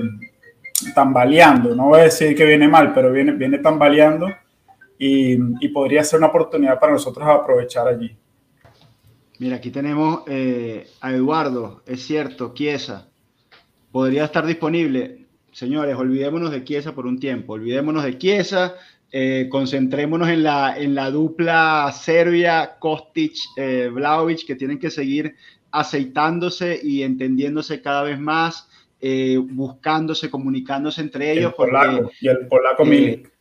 [0.96, 1.76] tambaleando.
[1.76, 4.30] No voy a decir que viene mal, pero viene, viene tambaleando
[4.98, 8.18] y, y podría ser una oportunidad para nosotros aprovechar allí.
[9.40, 13.08] Mira, aquí tenemos eh, a Eduardo, es cierto, Chiesa.
[13.92, 15.26] Podría estar disponible.
[15.52, 17.54] Señores, olvidémonos de Chiesa por un tiempo.
[17.54, 18.76] Olvidémonos de Chiesa.
[19.12, 25.36] Eh, concentrémonos en la, en la dupla Serbia, Kostic, eh, Vlaovic, que tienen que seguir
[25.72, 28.68] aceitándose y entendiéndose cada vez más,
[29.00, 31.52] eh, buscándose, comunicándose entre ellos.
[31.52, 33.32] El polaco, porque, y el polaco Milik.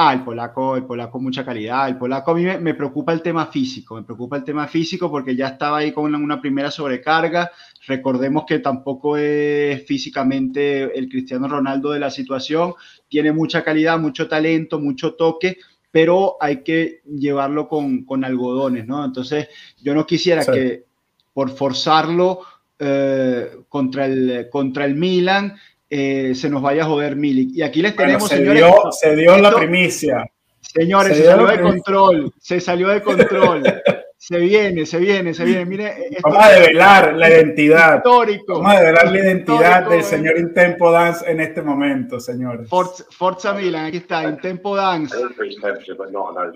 [0.00, 1.88] Ah, el polaco, el polaco mucha calidad.
[1.88, 5.10] El polaco a mí me, me, preocupa el tema físico, me preocupa el tema físico
[5.10, 7.50] porque ya estaba ahí con una, primera sobrecarga.
[7.84, 12.74] Recordemos que tampoco es físicamente el Cristiano Ronaldo de la situación.
[13.08, 15.58] Tiene mucha calidad, mucho talento, mucho toque,
[15.90, 19.04] pero hay que llevarlo con, con algodones, ¿no?
[19.04, 19.48] Entonces,
[19.82, 20.52] yo no quisiera sí.
[20.52, 20.84] que
[21.32, 22.42] por forzarlo
[22.78, 25.56] eh, contra, el, contra el Milan
[25.90, 27.50] eh, se nos vaya a joder Milik.
[27.54, 28.64] Y aquí les tenemos, bueno, se señores.
[28.64, 30.30] Dio, se dio esto, la primicia.
[30.60, 32.32] Señores, se, se salió de control.
[32.38, 33.62] Se salió de control.
[34.18, 35.64] se viene, se viene, se viene.
[35.64, 37.96] Mire, esto, Vamos a develar la identidad.
[37.96, 38.54] Histórico.
[38.60, 42.68] Vamos a develar la identidad del señor Intempo Dance en este momento, señores.
[42.68, 45.16] Forza, Forza Milan, aquí está, Intempo Dance.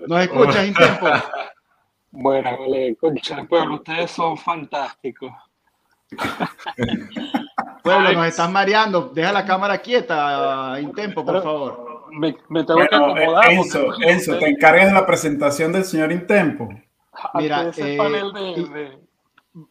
[0.07, 1.07] ¿Nos escuchas, Intempo?
[2.15, 5.31] Bueno, vale, concha, pueblo, ustedes son fantásticos.
[7.83, 9.11] Pueblo, nos estás mareando.
[9.13, 12.07] Deja la cámara quieta, Intempo, por favor.
[12.11, 13.51] Me, me tengo bueno, que acomodar.
[13.51, 16.69] Enzo, Enzo, te encargas de la presentación del señor Intempo.
[17.35, 18.99] Mira, eh, de, de...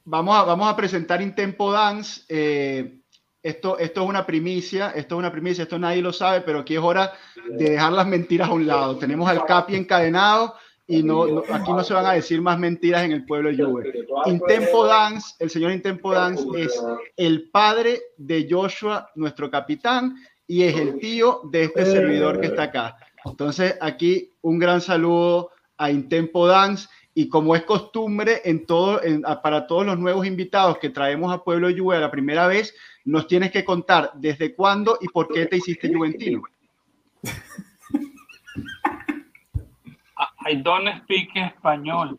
[0.04, 2.22] Vamos, a, vamos a presentar Intempo Dance.
[2.28, 2.98] Eh,
[3.42, 6.74] esto, esto es una primicia, esto es una primicia, esto nadie lo sabe, pero aquí
[6.74, 7.12] es hora
[7.48, 8.98] de dejar las mentiras a un lado.
[8.98, 10.54] Tenemos al Capi encadenado
[10.86, 13.92] y no, aquí no se van a decir más mentiras en el pueblo de Juve.
[14.26, 16.82] Intempo Dance, el señor Intempo Dance es
[17.16, 20.16] el padre de Joshua, nuestro capitán,
[20.46, 22.96] y es el tío de este servidor que está acá.
[23.24, 29.00] Entonces, aquí un gran saludo a Intempo Dance y como es costumbre en todo,
[29.42, 33.52] para todos los nuevos invitados que traemos a Pueblo Juve la primera vez, nos tienes
[33.52, 36.42] que contar desde cuándo y por qué te hiciste juventino.
[40.46, 42.18] I don't speak español.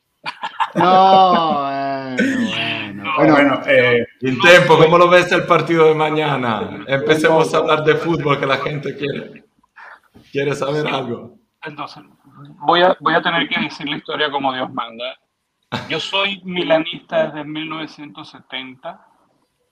[0.76, 1.62] No,
[2.16, 3.34] bueno, bueno.
[3.34, 6.84] bueno, eh, tiempo, ¿cómo lo ves el partido de mañana?
[6.88, 9.44] Empecemos a hablar de fútbol que la gente quiere,
[10.32, 11.38] quiere saber algo.
[11.64, 12.04] Entonces,
[12.66, 15.18] voy a, voy a tener que decir la historia como Dios manda.
[15.90, 19.08] Yo soy milanista desde 1970,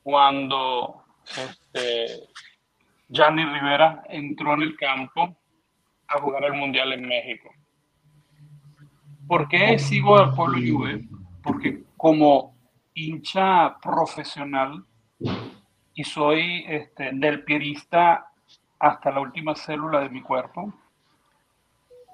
[0.04, 2.28] cuando este,
[3.08, 5.38] Gianni Rivera entró en el campo
[6.08, 7.54] a jugar el Mundial en México.
[9.32, 11.08] ¿Por qué sigo al pueblo Juve?
[11.41, 12.54] Porque como
[12.94, 14.84] hincha profesional
[15.94, 18.30] y soy este, del pierista
[18.78, 20.74] hasta la última célula de mi cuerpo,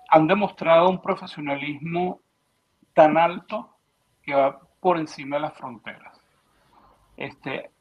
[0.09, 2.21] han demostrado un profesionalismo
[2.93, 3.67] tan alto
[4.21, 6.21] que va por encima de las fronteras.
[7.15, 7.71] Este,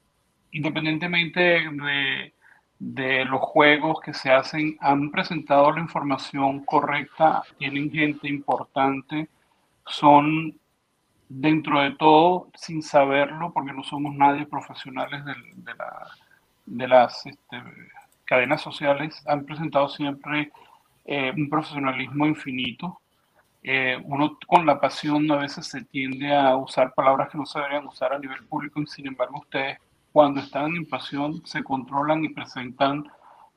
[0.53, 2.33] independientemente de,
[2.79, 9.29] de los juegos que se hacen han presentado la información correcta, tienen gente importante,
[9.87, 10.59] son
[11.29, 15.35] dentro de todo, sin saberlo, porque no somos nadie profesionales de,
[16.67, 17.63] de, las este,
[18.25, 20.53] cadenas sociales, han presentado siempre
[21.05, 23.01] eh, un profesionalismo infinito.
[23.63, 27.59] Eh, uno con la pasión a veces se tiende a usar palabras que no se
[27.59, 29.79] deberían usar a nivel público y sin embargo ustedes
[30.17, 33.05] cuando están en pasión se controlan y presentan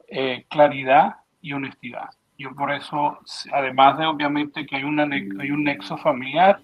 [0.10, 2.10] eh, claridad y honestidad.
[2.38, 3.18] Yo por eso,
[3.54, 6.60] además de obviamente que hay, una, hay un nexo familiar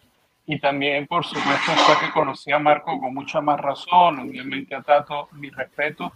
[0.46, 4.82] y también por supuesto hasta que conocí a Marco con mucha más razón, obviamente a
[4.82, 6.12] Tato mi respeto,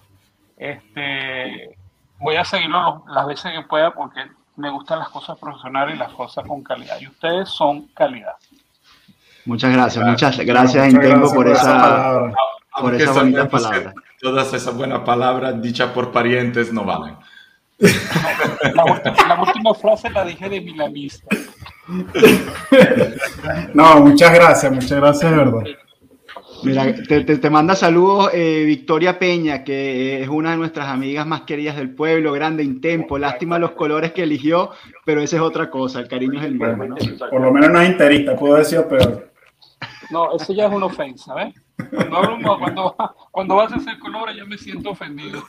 [0.58, 1.78] este,
[2.20, 4.20] voy a seguirlo las veces que pueda porque
[4.58, 7.00] me gustan las cosas profesionales y las cosas con calidad.
[7.00, 8.36] Y ustedes son calidad.
[9.46, 12.30] Muchas gracias, muchas gracias, Intengo, por, esa,
[12.80, 13.94] por esa bonita palabra.
[14.20, 17.16] Todas esas buenas palabras dichas por parientes no valen.
[17.80, 21.28] La, última, frase la dije de milanista.
[23.74, 25.64] No, muchas gracias, muchas gracias, de verdad.
[26.64, 31.78] Mira, te, manda saludos eh, Victoria Peña, que es una de nuestras amigas más queridas
[31.78, 33.18] del pueblo, grande Intempo.
[33.18, 34.72] Lástima los colores que eligió,
[35.06, 36.96] pero esa es otra cosa, el cariño es el mismo.
[37.30, 39.32] Por lo menos no es interista, puedo decir peor.
[40.12, 41.56] No, eso ya es una ofensa, ¿ves?
[41.90, 42.96] Cuando, cuando,
[43.32, 45.44] cuando vas a hacer colores, ya me siento ofendido.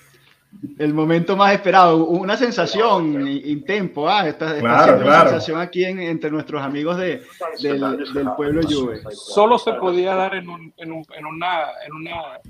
[0.79, 6.61] El momento más esperado, una sensación Intempo, ah, esta, claro, una sensación aquí entre nuestros
[6.61, 7.23] amigos de,
[7.63, 7.81] del,
[8.13, 9.01] del, pueblo Juve.
[9.13, 12.41] Solo se podía dar en, un, en, un, en una, en una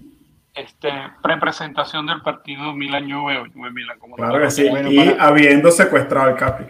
[0.55, 0.90] este,
[1.23, 3.99] prepresentación del partido Milan Juve o Juve Milan.
[3.99, 6.64] Como claro que sí, y habiendo secuestrado al Capi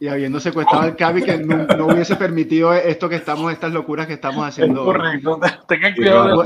[0.00, 4.14] y habiendo secuestrado al Cabi que no, hubiese permitido esto que estamos, estas locuras que
[4.14, 4.82] estamos haciendo.
[4.82, 6.42] Correcto, tengan cuidado.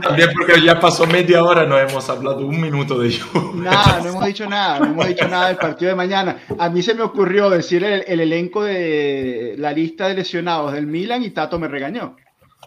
[0.00, 3.24] También, porque ya pasó media hora, no hemos hablado un minuto de ello.
[3.54, 6.36] Nada, no hemos dicho nada, no hemos dicho nada del partido de mañana.
[6.56, 10.86] A mí se me ocurrió decir el, el elenco de la lista de lesionados del
[10.86, 12.14] Milan y Tato me regañó.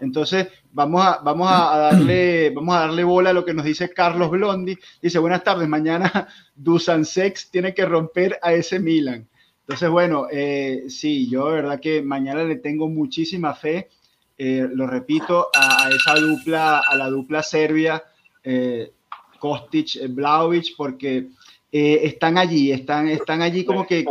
[0.02, 3.90] Entonces, vamos a, vamos a, darle, vamos a darle bola a lo que nos dice
[3.90, 4.78] Carlos Blondi.
[5.02, 9.28] Dice, buenas tardes, mañana Dusan Sex tiene que romper a ese Milan.
[9.62, 13.90] Entonces, bueno, eh, sí, yo de verdad que mañana le tengo muchísima fe,
[14.36, 18.04] eh, lo repito, a, esa dupla, a la dupla Serbia,
[18.44, 18.92] eh,
[19.38, 21.28] Kostic, Blaovic, porque
[21.72, 24.04] están allí, están, están allí como que,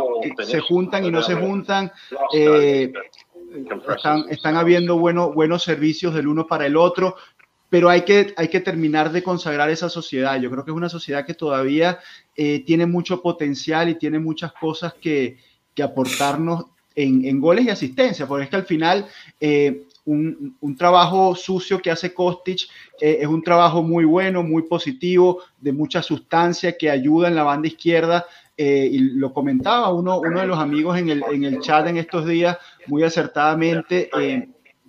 [0.45, 1.91] se juntan y no se juntan.
[3.89, 7.15] Están, están habiendo bueno, buenos servicios del uno para el otro,
[7.69, 10.39] pero hay que, hay que terminar de consagrar esa sociedad.
[10.39, 11.99] Yo creo que es una sociedad que todavía
[12.35, 15.37] tiene mucho potencial y tiene muchas cosas que,
[15.75, 19.07] que aportarnos en, goles y asistencia, porque es que al final
[19.39, 22.67] eh, un, trabajo sucio que hace Kostic
[22.99, 27.43] eh, es un trabajo muy bueno, muy positivo, de mucha sustancia que ayuda en la
[27.43, 28.25] banda izquierda.
[28.61, 31.95] Eh, y lo comentaba uno, uno de los amigos en el, en el chat en
[31.95, 34.09] estos días muy acertadamente,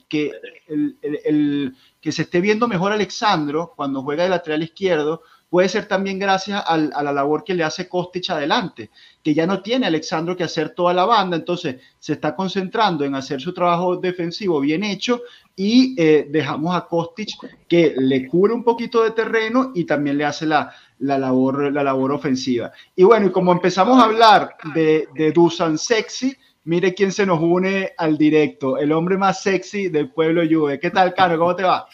[0.09, 0.33] que,
[0.66, 6.18] el, que se esté viendo mejor Alexandro cuando juega de lateral izquierdo puede ser también
[6.18, 8.90] gracias a la labor que le hace Kostic adelante,
[9.22, 13.16] que ya no tiene Alexandro que hacer toda la banda, entonces se está concentrando en
[13.16, 15.22] hacer su trabajo defensivo bien hecho
[15.56, 20.24] y eh, dejamos a Kostic que le cubre un poquito de terreno y también le
[20.24, 22.70] hace la, labor, la labor ofensiva.
[22.94, 27.94] Y bueno, y como empezamos a hablar de, Dusan Sexy, Mire quién se nos une
[27.96, 30.78] al directo, el hombre más sexy del pueblo Juve.
[30.78, 31.38] ¿Qué tal, Cano?
[31.38, 31.88] ¿Cómo te va?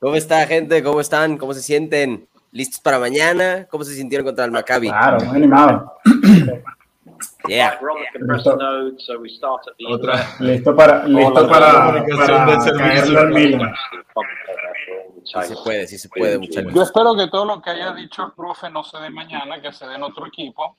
[0.00, 0.82] ¿Cómo está, gente?
[0.82, 1.36] ¿Cómo están?
[1.38, 2.28] ¿Cómo se sienten?
[2.52, 3.66] ¿Listos para mañana?
[3.68, 4.88] ¿Cómo se sintieron contra el Maccabi?
[4.88, 5.94] Claro, muy animado.
[7.48, 7.80] Yeah.
[9.88, 10.36] Otra.
[10.38, 12.04] Listo para, listo para, para
[12.76, 13.74] caerle al Milan.
[15.24, 16.72] Sí se puede, sí se puede, muchachos.
[16.74, 19.72] Yo espero que todo lo que haya dicho el profe no se dé mañana, que
[19.72, 20.78] se dé en otro equipo,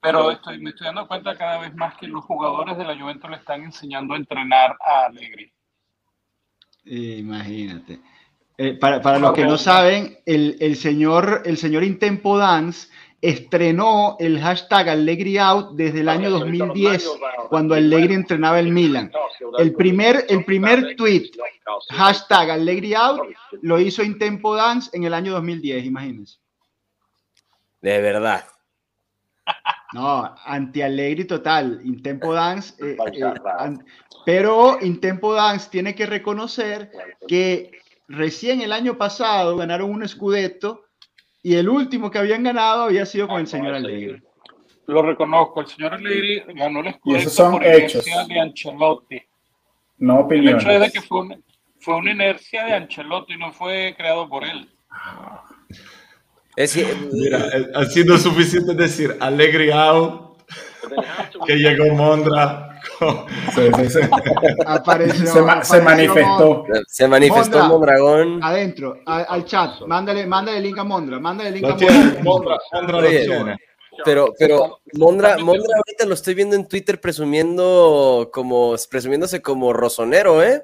[0.00, 3.30] pero estoy, me estoy dando cuenta cada vez más que los jugadores de la Juventus
[3.30, 5.52] le están enseñando a entrenar a Allegri.
[6.84, 8.00] Imagínate.
[8.58, 12.88] Eh, para, para los que no saben, el, el señor, el señor Intempo Dance
[13.20, 17.10] estrenó el hashtag Allegri Out desde el año 2010,
[17.48, 19.10] cuando Allegri entrenaba el Milan.
[19.58, 21.30] El primer, el primer tweet,
[21.90, 23.20] hashtag Allegri Out,
[23.62, 26.38] lo hizo Intempo Dance en el año 2010, imagínense.
[27.82, 28.44] De verdad.
[29.92, 32.74] No, anti-Allegri total, Intempo Dance.
[32.84, 33.22] eh, eh,
[33.58, 33.84] an-
[34.24, 36.90] pero Intempo Dance tiene que reconocer
[37.28, 37.70] que
[38.08, 40.84] recién el año pasado ganaron un Scudetto
[41.42, 44.22] y el último que habían ganado había sido con el señor Allegri.
[44.86, 48.06] Lo reconozco, el señor Allegri ganó el Y esos Scudetto son por hechos.
[48.06, 49.22] inercia de Ancelotti.
[49.98, 50.92] No El hecho es de opiniones.
[50.92, 51.38] que fue una,
[51.80, 54.68] fue una inercia de Ancelotti, no fue creado por él.
[56.56, 60.38] Es que, Mira, eh, ha sido suficiente decir Alegre out,
[61.46, 62.75] que llegó Mondra.
[63.54, 64.00] Sí, sí, sí.
[64.66, 66.64] Apareció- Se, ma- se manifestó.
[66.86, 67.68] se manifestó Mondra.
[67.98, 68.42] Mondragón.
[68.42, 72.22] Adentro, a- al chat, mándale, mándale link a Mondra, mándale link Lo a tiene, Mondra.
[72.22, 73.56] Mondra, Mondra lo Oye, tiene.
[74.04, 80.42] Pero, pero Mondra, Mondra ahorita lo estoy viendo en Twitter presumiendo como, presumiéndose como rosonero,
[80.42, 80.62] ¿eh?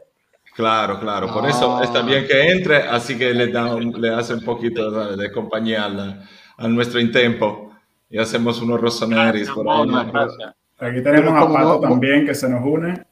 [0.54, 1.48] Claro, claro, por Ah.
[1.50, 5.16] eso está bien que entre, así que le, da un- le hace un poquito de,
[5.16, 7.72] de compañía al- a nuestro Intempo
[8.10, 9.88] y hacemos unos rosoneris por ahí.
[10.12, 10.54] Gracias.
[10.82, 13.04] Aquí tenemos a Pato no- también que se nos une.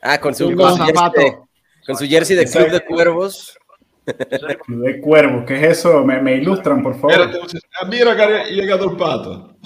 [0.00, 1.32] Ah, con su, ¿Qué con su jersey
[1.86, 3.58] con su jersey de Club de Cuervos.
[4.64, 6.04] Club de Cuervos, ¿qué es eso?
[6.04, 7.30] Me, me ilustran, por favor.
[7.80, 9.56] Ah, mira que ha llegado el pato.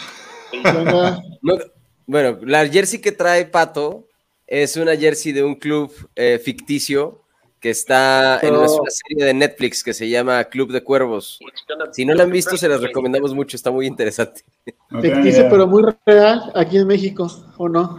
[1.43, 1.59] No,
[2.07, 4.09] bueno, la jersey que trae Pato
[4.47, 7.24] es una jersey de un club eh, ficticio
[7.65, 11.39] que está en una, es una serie de Netflix que se llama Club de Cuervos.
[11.93, 14.43] Si no la han visto, se las recomendamos mucho, está muy interesante.
[14.91, 15.49] Ficticio, idea.
[15.49, 17.99] pero muy real aquí en México, ¿o no?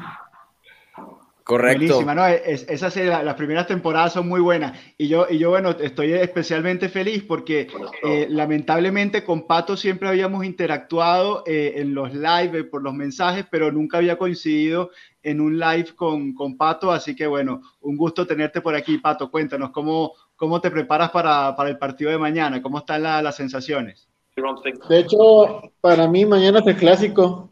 [1.45, 1.77] Correcto.
[1.79, 2.25] Buenísima, ¿no?
[2.25, 4.79] Es- esas serie- la- las primeras temporadas son muy buenas.
[4.97, 7.67] Y yo, y yo bueno, estoy especialmente feliz porque
[8.03, 13.45] eh, lamentablemente con Pato siempre habíamos interactuado eh, en los live, eh, por los mensajes,
[13.51, 14.89] pero nunca había coincidido
[15.21, 16.91] en un live con, con Pato.
[16.91, 19.29] Así que bueno, un gusto tenerte por aquí, Pato.
[19.29, 23.35] Cuéntanos cómo, cómo te preparas para, para el partido de mañana, cómo están la- las
[23.35, 24.09] sensaciones.
[24.89, 27.51] De hecho, para mí mañana es el clásico.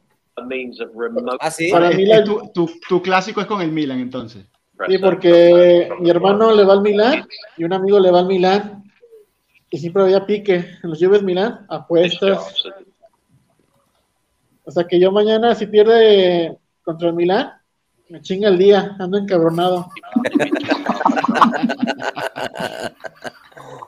[1.40, 1.72] Ah, sí.
[1.72, 4.46] Para mí la- tu, tu- tu clásico es con el Milan, entonces.
[4.88, 8.84] Sí, porque mi hermano le va al Milán y un amigo le va al Milán.
[9.70, 12.64] Y siempre había pique en los Juves Milán, apuestas.
[14.66, 17.54] O sea que yo mañana, si pierde contra el Milán,
[18.10, 19.88] me chinga el día, ando encabronado.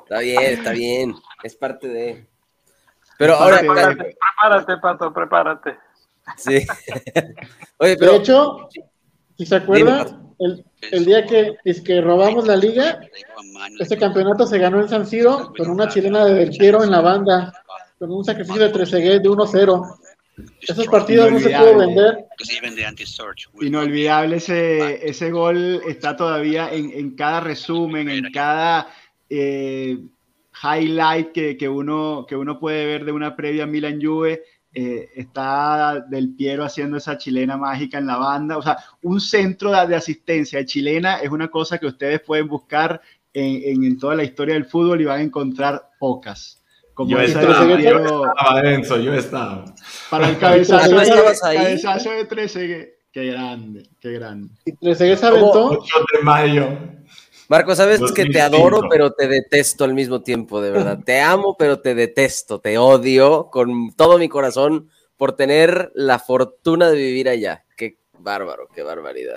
[0.03, 1.15] Está bien, está bien.
[1.43, 2.27] Es parte de.
[3.17, 5.77] Pero ahora, Prepárate, Pato, prepárate.
[6.38, 6.65] Sí.
[7.77, 8.69] Oye, De hecho,
[9.38, 12.99] si se acuerdan, el, el día que, es que robamos la liga,
[13.79, 17.01] Este campeonato se ganó en San Siro con una chilena de Del Piero en la
[17.01, 17.53] banda,
[17.97, 19.97] con un sacrificio de Trezeguet de 1-0.
[20.61, 22.25] Esos partidos no se pudo vender.
[23.61, 28.89] Inolvidable ese, ese gol, está todavía en, en cada resumen, en cada
[29.29, 29.97] eh,
[30.61, 34.43] highlight que, que uno, que uno puede ver de una previa Milan Juve.
[34.75, 38.57] Eh, está Del Piero haciendo esa chilena mágica en la banda.
[38.57, 42.47] O sea, un centro de, de asistencia de chilena es una cosa que ustedes pueden
[42.47, 43.01] buscar
[43.33, 46.61] en, en- en toda la historia del fútbol y van a encontrar pocas.
[46.93, 49.65] Como Yo esa estaba, de Del yo Piero estaba denso, yo estaba.
[50.09, 52.95] para el cabezazo, ¿Tú de- cabezazo de 13.
[53.11, 54.53] Qué grande, qué grande.
[54.65, 55.67] Y Trezeguet se aventó.
[55.71, 55.83] 8
[56.17, 56.77] de mayo.
[57.47, 58.43] Marco, sabes que te 2005.
[58.43, 60.99] adoro, pero te detesto al mismo tiempo, de verdad.
[61.05, 66.89] Te amo, pero te detesto, te odio con todo mi corazón por tener la fortuna
[66.89, 67.63] de vivir allá.
[67.78, 69.36] Qué bárbaro, qué barbaridad.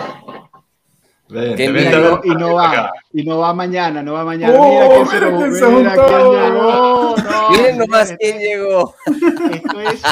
[1.28, 4.54] Vente, Qué vente, Y no, y va, y no va mañana, no va mañana.
[4.56, 7.16] ¡Oh, mira quién se lo mira quién llegó.
[7.18, 8.94] No, Miren nomás quién llegó.
[9.52, 10.02] Esto es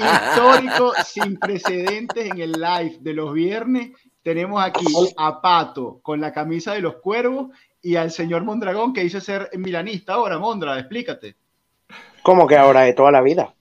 [0.00, 3.92] histórico, sin precedentes en el live de los viernes.
[4.24, 4.86] Tenemos aquí
[5.18, 7.48] a Pato con la camisa de los cuervos
[7.82, 10.38] y al señor Mondragón que dice ser milanista ahora.
[10.38, 11.36] Mondra, explícate.
[12.22, 13.54] ¿Cómo que ahora de toda la vida?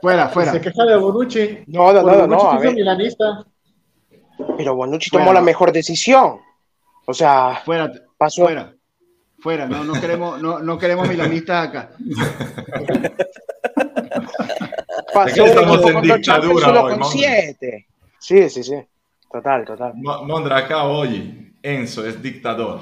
[0.00, 0.52] fuera, fuera.
[0.52, 1.64] Se queja de Bonucci.
[1.66, 2.74] No, no, no, no, a que es ver.
[2.74, 3.44] milanista.
[4.56, 5.24] Pero Bonucci Fuera.
[5.24, 6.38] tomó la mejor decisión.
[7.06, 8.44] O sea, Fuera, pasó.
[8.44, 8.72] fuera.
[9.40, 11.90] Fuera, no, no queremos, no, no queremos milanistas acá.
[15.14, 17.08] Pasó estamos en dictadura solo hoy, con Mondra.
[17.08, 17.86] siete.
[18.18, 18.74] Sí, sí, sí.
[19.30, 19.92] Total, total.
[19.96, 22.80] Mo- Mondra, acá hoy, Enzo es dictador.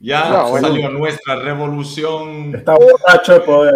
[0.00, 0.68] Ya No, bueno.
[0.68, 2.54] salió nuestra revolución.
[2.54, 3.74] Está borracho de poder.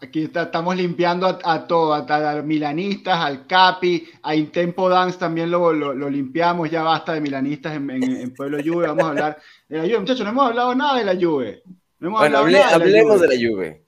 [0.00, 5.18] Aquí está- estamos limpiando a, a todo, a, a milanistas, al Capi, a Intempo Dance
[5.18, 9.04] también lo, lo- lo limpiamos, ya basta de milanistas en, en- en Pueblo Juve, vamos
[9.04, 9.38] a hablar
[9.68, 9.98] de la Juve.
[10.00, 11.62] Muchachos, no hemos hablado nada de la Juve.
[11.98, 13.26] No hemos Bueno, hablado hable- nada de la hablemos Juve.
[13.28, 13.82] de la Juve.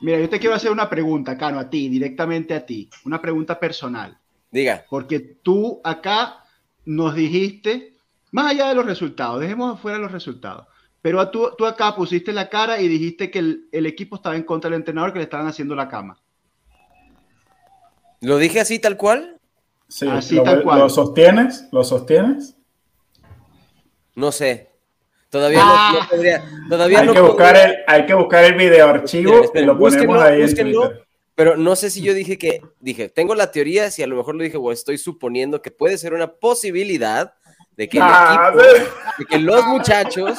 [0.00, 3.58] Mira, yo te quiero hacer una pregunta, Cano, a ti, directamente a ti, una pregunta
[3.58, 4.18] personal,
[4.50, 4.84] Diga.
[4.90, 6.44] porque tú acá
[6.84, 7.94] nos dijiste,
[8.30, 10.66] más allá de los resultados, dejemos afuera los resultados,
[11.00, 14.36] pero a tú, tú acá pusiste la cara y dijiste que el, el equipo estaba
[14.36, 16.18] en contra del entrenador, que le estaban haciendo la cama.
[18.20, 19.40] ¿Lo dije así tal cual?
[19.88, 20.80] Sí, Así lo, tal cual.
[20.80, 21.68] ¿Lo sostienes?
[21.70, 22.56] ¿Lo sostienes?
[24.14, 24.70] No sé.
[25.30, 25.90] Todavía Ah.
[25.92, 26.44] no, no podría.
[26.68, 29.64] Todavía Hay no que, buscar podría- el, hay que buscar el video archivo Esperen, esperen,
[29.64, 30.80] y lo ponemos búsquenlo, ahí en búsquenlo.
[30.88, 31.06] Twitter.
[31.34, 34.34] Pero no sé si yo dije que, dije, tengo la teoría, si a lo mejor
[34.36, 37.34] lo dije o estoy suponiendo que puede ser una posibilidad
[37.76, 38.84] de que el Ah, equipo, sí.
[39.18, 40.38] de que los muchachos,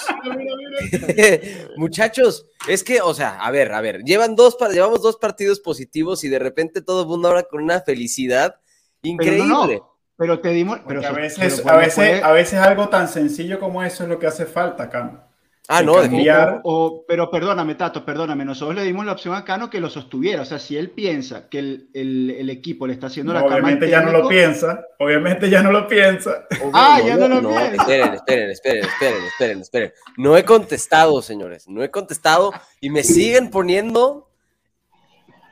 [1.77, 6.23] muchachos, es que, o sea, a ver, a ver, llevan dos, llevamos dos partidos positivos
[6.23, 8.55] y de repente todo el mundo ahora con una felicidad
[9.01, 9.81] Pero increíble.
[10.17, 10.79] Pero te dimos...
[10.87, 14.09] Pero, a veces, pero a, veces, puede- a veces algo tan sencillo como eso es
[14.09, 15.21] lo que hace falta, Cam.
[15.69, 16.09] ah, no, cambiar.
[16.47, 16.61] cambiar.
[16.63, 18.43] O, pero perdóname, Tato, perdóname.
[18.45, 20.41] Nosotros le dimos la opción a Cano que lo sostuviera.
[20.41, 23.55] O sea, si él piensa que el, el- el equipo le está haciendo la cama
[23.55, 24.85] al obviamente ya no lo piensa.
[24.99, 26.47] Obviamente ya no lo piensa.
[26.73, 27.75] Ah, ya no lo no, piensa.
[27.83, 29.93] esperen, esperen, esperen, esperen, esperen, esperen.
[30.17, 32.51] No he contestado, señores, no he contestado
[32.81, 34.23] y me siguen poniendo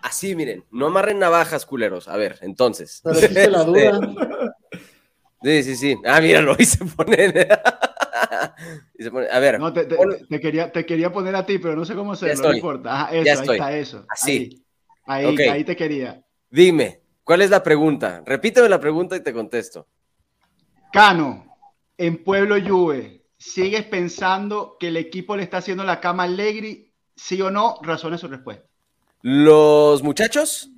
[0.02, 2.08] así, miren, no amarren navajas, culeros.
[2.08, 3.02] A ver, entonces.
[3.04, 4.55] Pero existe la Este, duda.
[5.46, 5.96] Sí, sí, sí.
[6.04, 6.88] Ah, míralo, y se y
[9.04, 11.60] se ponen- A ver, No, te, te- pon- te quería, te quería poner a ti,
[11.60, 12.32] pero no sé cómo estoy.
[12.36, 12.92] No importa.
[12.92, 13.56] Ajá, eso, Ya ahí estoy.
[13.58, 14.06] está eso.
[14.10, 14.66] Así.
[15.06, 16.26] Ahí, ahí, ahí te quería.
[16.50, 18.24] dime, ¿cuál es la pregunta?
[18.26, 19.88] Repíteme la pregunta y te contesto.
[20.92, 21.46] Cano,
[21.96, 26.92] en Pueblo Juve, ¿sigues pensando que el equipo le está haciendo la cama a Allegri?
[27.16, 27.78] ¿Sí o no?
[27.84, 28.66] Razone su respuesta.
[29.22, 30.72] ¿Los muchachos?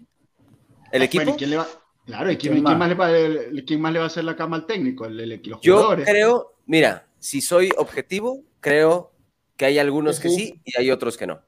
[0.91, 1.23] ¿El equipo?
[1.23, 1.67] Bueno, ¿y quién le va?
[2.07, 2.89] Claro, ¿y quién, ¿Quién quién más?
[2.89, 5.05] le va, el- quién más le va a hacer la cama al técnico?
[5.05, 6.07] El, el- los Yo jugadores.
[6.09, 9.11] creo, mira, si soy objetivo, creo
[9.57, 10.59] que hay algunos que Sí.
[10.65, 11.41] y hay otros que no.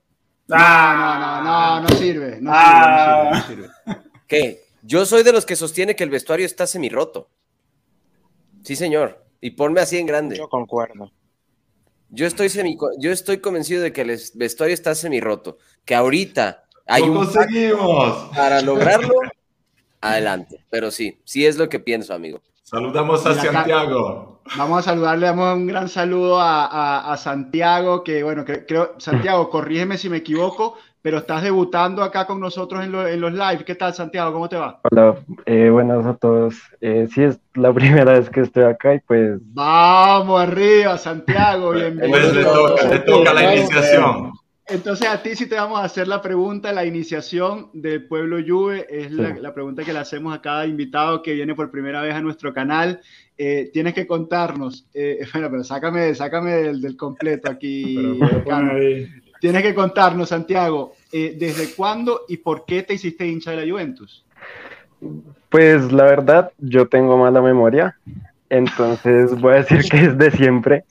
[0.47, 2.39] No, no, no, no, no sirve.
[2.41, 3.43] No Ah.
[3.47, 4.03] sirve, no sirve, no sirve.
[4.27, 4.61] ¿Qué?
[4.83, 7.29] Yo soy de los que sostiene que el vestuario está semirroto.
[8.63, 9.23] Sí, señor.
[9.41, 10.37] Y ponme así en grande.
[10.37, 11.11] Yo concuerdo.
[12.09, 15.57] Yo estoy, semi, yo estoy convencido de que el es- vestuario está semirroto.
[15.85, 18.35] Que ahorita hay ¡Lo un conseguimos!
[18.35, 19.13] para lograrlo.
[20.01, 20.63] Adelante.
[20.69, 22.41] Pero sí, sí es lo que pienso, amigo.
[22.63, 24.41] Saludamos a acá- Santiago.
[24.57, 28.93] Vamos a saludarle, damos un gran saludo a, a- a Santiago, que bueno, que- creo,
[28.97, 33.31] Santiago, corrígeme si me equivoco, pero estás debutando acá con nosotros en, lo- en los
[33.31, 33.63] live.
[33.65, 34.33] ¿Qué tal, Santiago?
[34.33, 34.79] ¿Cómo te va?
[34.91, 36.55] Hola, eh, buenas a todos.
[36.81, 37.71] Eh, sí, es la
[38.03, 42.53] primera vez que estoy acá y pues Vamos arriba, Santiago, Pues le bienvenido.
[42.75, 43.57] toca, le toca la Claro.
[43.57, 44.28] iniciación.
[44.69, 48.85] Entonces a ti sí te vamos a hacer la pregunta, la iniciación del pueblo Juve,
[48.89, 49.41] es la, Sí.
[49.41, 52.53] la pregunta que le hacemos a cada invitado que viene por primera vez a nuestro
[52.53, 52.99] canal.
[53.37, 58.19] Eh, tienes que contarnos, eh, bueno, pero sácame, sácame del, del completo aquí.
[59.39, 63.71] Tienes que contarnos, Santiago, eh, ¿desde cuándo y por qué te hiciste hincha de la
[63.71, 64.25] Juventus?
[65.49, 67.97] Pues la verdad, yo tengo mala memoria,
[68.49, 70.83] entonces voy a decir que es de siempre,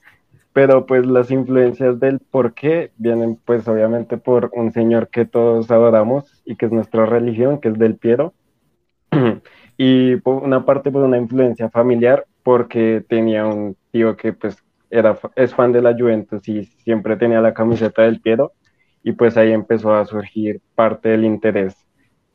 [0.58, 5.70] pero pues las influencias del por qué vienen pues obviamente por un señor que todos
[5.70, 8.34] adoramos y que es nuestra religión, que es del Piero,
[9.78, 14.56] y por una parte por una influencia familiar, porque tenía un tío que pues
[14.90, 18.50] era, es fan de la Juventus y siempre tenía la camiseta del Piero,
[19.04, 21.76] y pues ahí empezó a surgir parte del interés.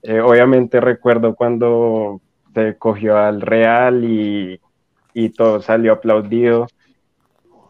[0.01, 2.21] Eh, obviamente recuerdo cuando
[2.53, 4.61] se cogió al Real y,
[5.13, 6.67] y todo salió aplaudido.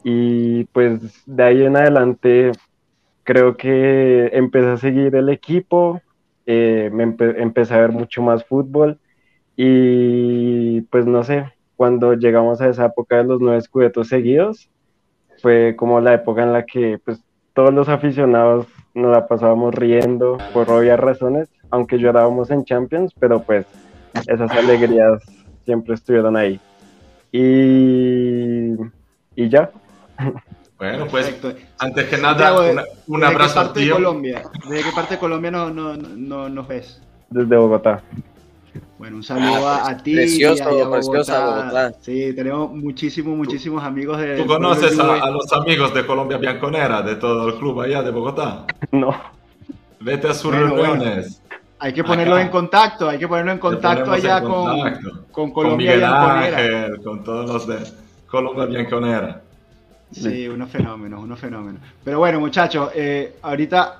[0.03, 2.51] Y pues de ahí en adelante
[3.23, 6.01] creo que empecé a seguir el equipo,
[6.45, 8.99] eh, me empe- empecé a ver mucho más fútbol
[9.55, 11.45] y pues no sé,
[11.75, 14.69] cuando llegamos a esa época de los nueve escudetos seguidos,
[15.41, 17.21] fue como la época en la que pues
[17.53, 23.41] todos los aficionados nos la pasábamos riendo por obvias razones, aunque llorábamos en Champions, pero
[23.43, 23.65] pues
[24.27, 25.23] esas alegrías
[25.65, 26.59] siempre estuvieron ahí.
[27.31, 28.73] Y,
[29.35, 29.71] y ya.
[30.77, 31.61] Bueno, pues Perfecto.
[31.79, 33.93] antes que Santiago, nada, ¿de- una- un ¿desde qué abrazo al parte de tío.
[33.95, 34.43] Colombia?
[34.67, 37.01] ¿Desde qué parte de Colombia no, no, no, nos ves?
[37.29, 38.01] Desde Bogotá.
[38.97, 40.13] Bueno, un saludo Ah, a, a ti.
[40.15, 41.93] precioso, y a preciosa Bogotá.
[42.01, 44.35] Sí, tenemos muchísimos, muchísimos amigos de.
[44.37, 48.11] ¿Tú conoces a, a los amigos de Colombia Bianconera, de todo el club allá de
[48.11, 48.65] Bogotá?
[48.91, 49.13] No.
[49.99, 50.83] Vete a sus Bueno, bueno.
[50.95, 51.41] reuniones.
[51.79, 52.45] Hay que ponerlos Acá.
[52.45, 55.09] en contacto, hay que ponerlo en contacto allá en con, contacto.
[55.11, 56.57] con Con Colombia Miguel Bianconera.
[56.57, 57.77] Ángel, con todos los de
[58.27, 59.41] Colombia Bianconera.
[60.13, 61.81] Sí, unos fenómenos, unos fenómenos.
[62.03, 63.95] Pero bueno, muchachos, eh, ahorita,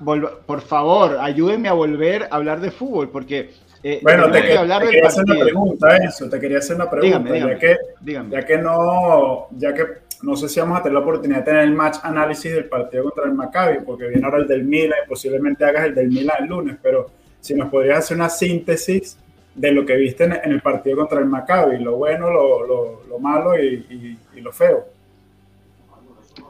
[0.46, 3.50] por favor, ayúdenme a volver a hablar de fútbol, porque
[3.82, 5.46] eh, Bueno, te, que que- hablar te quería hacer una partido.
[5.46, 7.52] pregunta, eso, te quería hacer una pregunta, Dígame, dígame.
[7.54, 8.30] ya que Dígame.
[8.30, 9.82] ya que no, ya que
[10.22, 13.04] no sé si vamos a tener la oportunidad de tener el match análisis del partido
[13.04, 16.36] contra el Maccabi, porque viene ahora el del Milan y posiblemente hagas el del Milan
[16.40, 17.10] el lunes, pero
[17.40, 19.18] si nos podrías hacer una síntesis
[19.54, 23.02] de lo que viste en, en el partido contra el Maccabi, lo bueno, lo, lo-
[23.06, 24.86] lo malo y, y- y lo feo.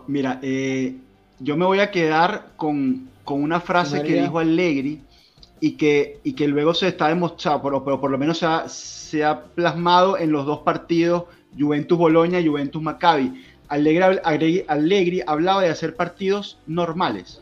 [0.07, 0.97] Mira, eh,
[1.41, 5.01] yo me voy a quedar con, con una frase que dijo Allegri
[5.61, 8.68] y que, y que luego se está demostrado, pero, pero por lo menos se ha,
[8.68, 11.24] se ha plasmado en los dos partidos
[11.59, 13.45] Juventus-Boloña y Juventus-Maccabi.
[13.68, 17.41] Allegri, Allegri- Allegri hablaba de hacer partidos normales.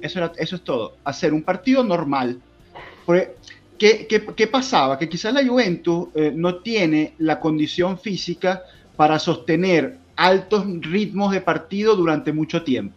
[0.00, 2.40] Eso, era- eso es todo, hacer un partido normal.
[3.06, 3.34] Porque,
[3.78, 4.98] ¿qué, qué, qué pasaba?
[4.98, 8.62] Que quizás la Juventus eh, no tiene la condición física
[8.96, 12.94] para sostener altos ritmos de partido durante mucho tiempo.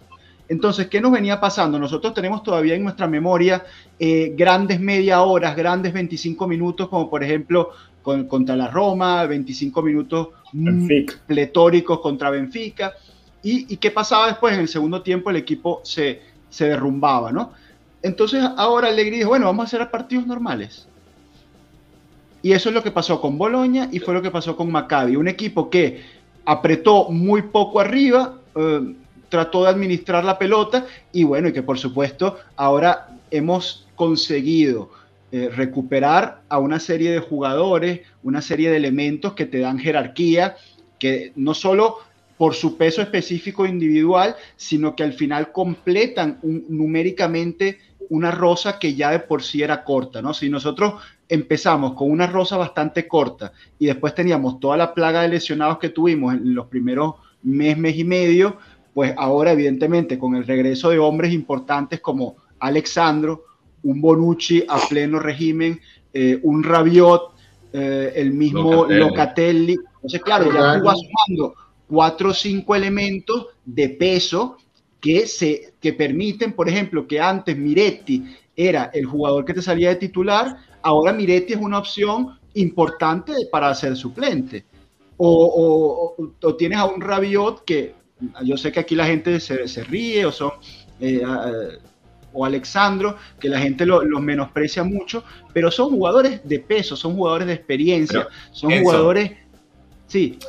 [0.50, 1.80] Entonces, ¿qué nos venía pasando?
[1.80, 3.64] Nosotros tenemos todavía en nuestra memoria
[3.98, 7.70] eh, grandes media horas, grandes 25 minutos, como por ejemplo
[8.02, 11.16] con- contra la Roma, 25 minutos Benfica.
[11.26, 12.94] pletóricos contra Benfica.
[13.42, 14.54] ¿Y, y qué pasaba después?
[14.54, 17.54] En el segundo tiempo el equipo se, se derrumbaba, ¿no?
[18.02, 20.88] Entonces ahora Allegri dijo, bueno, vamos a hacer partidos normales.
[22.42, 25.16] Y eso es lo que pasó con Boloña y fue lo que pasó con Maccabi.
[25.16, 26.02] Un equipo que
[26.46, 28.96] apretó muy poco arriba, eh,
[29.30, 34.92] trató de administrar la pelota y bueno, y que por supuesto ahora hemos conseguido
[35.32, 40.56] eh, recuperar a una serie de jugadores, una serie de elementos que te dan jerarquía,
[41.00, 41.98] que no solo
[42.38, 47.80] por su peso específico individual, sino que al final completan numéricamente
[48.10, 50.34] una rosa que ya de por sí era corta, ¿no?
[50.34, 51.02] Si nosotros
[51.34, 55.90] empezamos con una rosa bastante corta y después teníamos toda la plaga de lesionados que
[55.90, 58.58] tuvimos en los primeros mes, mes y medio,
[58.94, 63.46] pues ahora evidentemente con el regreso de hombres importantes como Alexandro,
[63.82, 65.82] un Bonucci a pleno régimen,
[66.14, 67.34] eh, un Rabiot,
[67.74, 69.00] eh, el mismo Locatelli.
[69.00, 69.78] Locatelli.
[69.96, 71.56] Entonces, claro, ya tú vas sumando
[71.88, 74.58] cuatro o cinco elementos de peso
[75.02, 78.24] que, se, que permiten, por ejemplo, que antes Miretti
[78.56, 83.74] era el jugador que te salía de titular, ahora Miretti es una opción importante para
[83.74, 84.66] ser suplente.
[85.18, 87.96] O, o- o tienes a un Rabiot que
[88.44, 90.52] yo sé que aquí la gente se, se ríe o son...
[91.00, 91.78] eh, eh,
[92.36, 95.24] o Alexandro, que la gente lo- los menosprecia mucho,
[95.54, 98.84] pero son jugadores de peso, son jugadores de experiencia, Pero, son Enzo.
[98.86, 99.32] jugadores...
[100.08, 100.40] Sí,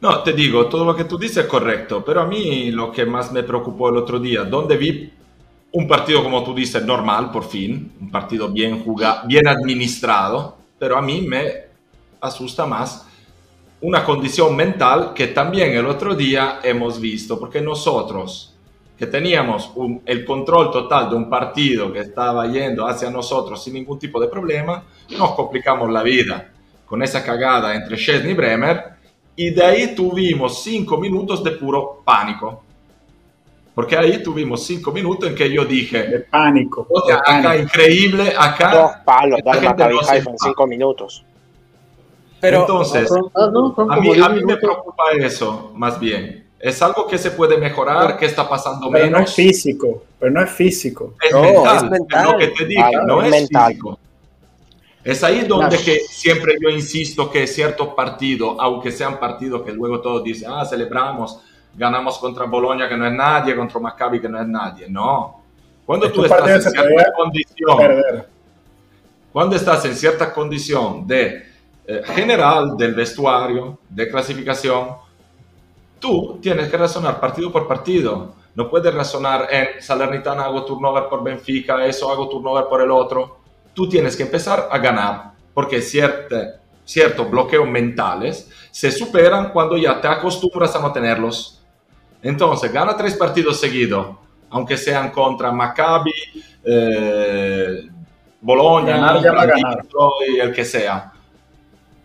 [0.00, 3.06] No, te digo, todo lo que tú dices es correcto, pero a mí lo que
[3.06, 5.10] más me preocupó el otro día, donde vi
[5.72, 10.96] un partido, como tú dices, normal, por fin, un partido bien jugado, bien administrado, pero
[10.96, 11.68] a mí me
[12.20, 13.06] asusta más
[13.80, 18.54] una condición mental que también el otro día hemos visto, porque nosotros
[18.98, 19.70] que teníamos
[20.06, 24.26] el control total de un partido que estaba yendo hacia nosotros sin ningún tipo de
[24.26, 24.82] problema,
[25.16, 26.50] nos complicamos la vida
[26.84, 28.84] con esa cagada entre Chesney y Bremer
[29.36, 32.64] y de ahí tuvimos cinco minutos de puro pánico.
[33.78, 36.84] Porque ahí tuvimos cinco minutos en que yo dije, De pánico.
[36.90, 37.62] o sea, de acá pánico.
[37.62, 39.02] increíble, Dos acá...
[39.04, 41.24] palos, esta dale gente Maccabi no en cinco minutos.
[42.40, 46.44] Pero Entonces, no, son a mí, 10 a mí me preocupa eso, más bien.
[46.58, 49.30] Es algo que se puede mejorar, que está pasando Pero no menos.
[49.30, 51.14] es físico, pero no es físico.
[51.22, 52.32] Es No, mental, es es mental.
[52.32, 53.68] lo que te digo, Vale, no es es mental.
[53.68, 53.98] físico.
[55.04, 55.84] Es ahí donde Claro.
[55.84, 60.64] que siempre yo insisto que ciertos partidos, aunque sean partidos que luego todos dicen, ah,
[60.66, 61.38] celebramos,
[61.78, 64.88] ganamos contra Boloña que no es nadie, contra Maccabi que no es nadie.
[64.88, 65.42] No.
[65.86, 67.78] Cuando tú estás en cierta condición,
[69.32, 71.46] cuando estás en cierta condición de
[71.86, 74.88] eh, general del vestuario, de clasificación,
[75.98, 78.34] tú tienes que razonar partido por partido.
[78.54, 83.38] No puedes razonar en Salernitana hago turnover por Benfica, eso hago turnover por el otro.
[83.72, 90.08] Tú tienes que empezar a ganar, porque ciertos bloqueos mentales se superan cuando ya te
[90.08, 91.57] acostumbras a no tenerlos.
[92.22, 94.16] Entonces, gana tres partidos seguidos,
[94.50, 96.12] aunque sean contra Maccabi,
[96.64, 97.88] eh,
[98.40, 99.84] Ganar ganar.
[100.28, 101.12] y el que sea.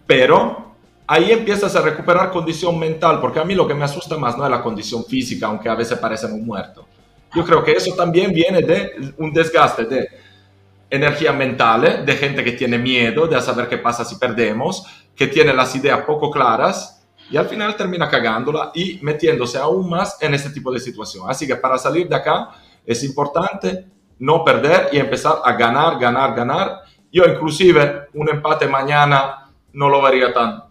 [0.07, 0.73] Pero
[1.05, 4.43] ahí empiezas a recuperar condición mental, porque a mí lo que me asusta más no
[4.43, 6.87] es la condición física, aunque a veces parecen un muerto.
[7.35, 10.09] Yo creo que eso también viene de un desgaste de
[10.89, 12.03] energía mental, ¿eh?
[12.03, 14.85] de gente que tiene miedo de saber qué pasa si perdemos,
[15.15, 16.92] que tiene las ideas poco claras
[17.29, 21.25] y al final termina cagándola y metiéndose aún más en este tipo de situación.
[21.29, 22.49] Así que para salir de acá
[22.85, 23.85] es importante
[24.19, 26.81] no perder y empezar a ganar, ganar, ganar.
[27.11, 30.63] Yo inclusive un empate mañana no lo vería tan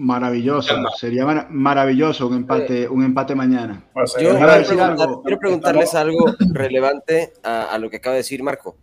[0.00, 3.82] Maravilloso, sería mar maravilloso un empate, un empate mañana.
[3.96, 8.76] Yo quiero, preguntar, quiero, preguntarles algo relevante a, a, lo que acaba de decir Marco.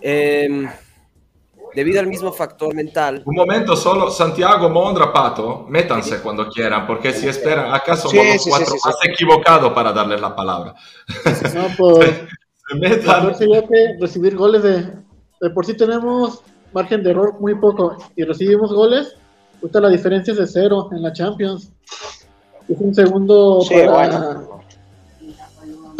[0.00, 0.68] Eh,
[1.74, 3.22] debido al mismo factor mental.
[3.24, 8.32] Un momento solo, Santiago, Mondra, Pato, métanse cuando quieran, porque si esperan, acá somos sí,
[8.32, 10.74] los sí, cuatro, sí, has equivocado para darles la palabra.
[11.54, 12.10] No, pues,
[12.68, 13.34] se metan.
[13.34, 14.92] sería que recibir goles de,
[15.40, 16.42] de por sí tenemos
[16.72, 19.16] margen de error muy poco y recibimos goles
[19.62, 21.70] Ahorita la diferencia es de cero en la Champions.
[22.68, 23.90] Es un segundo sí, para...
[23.90, 24.59] bueno.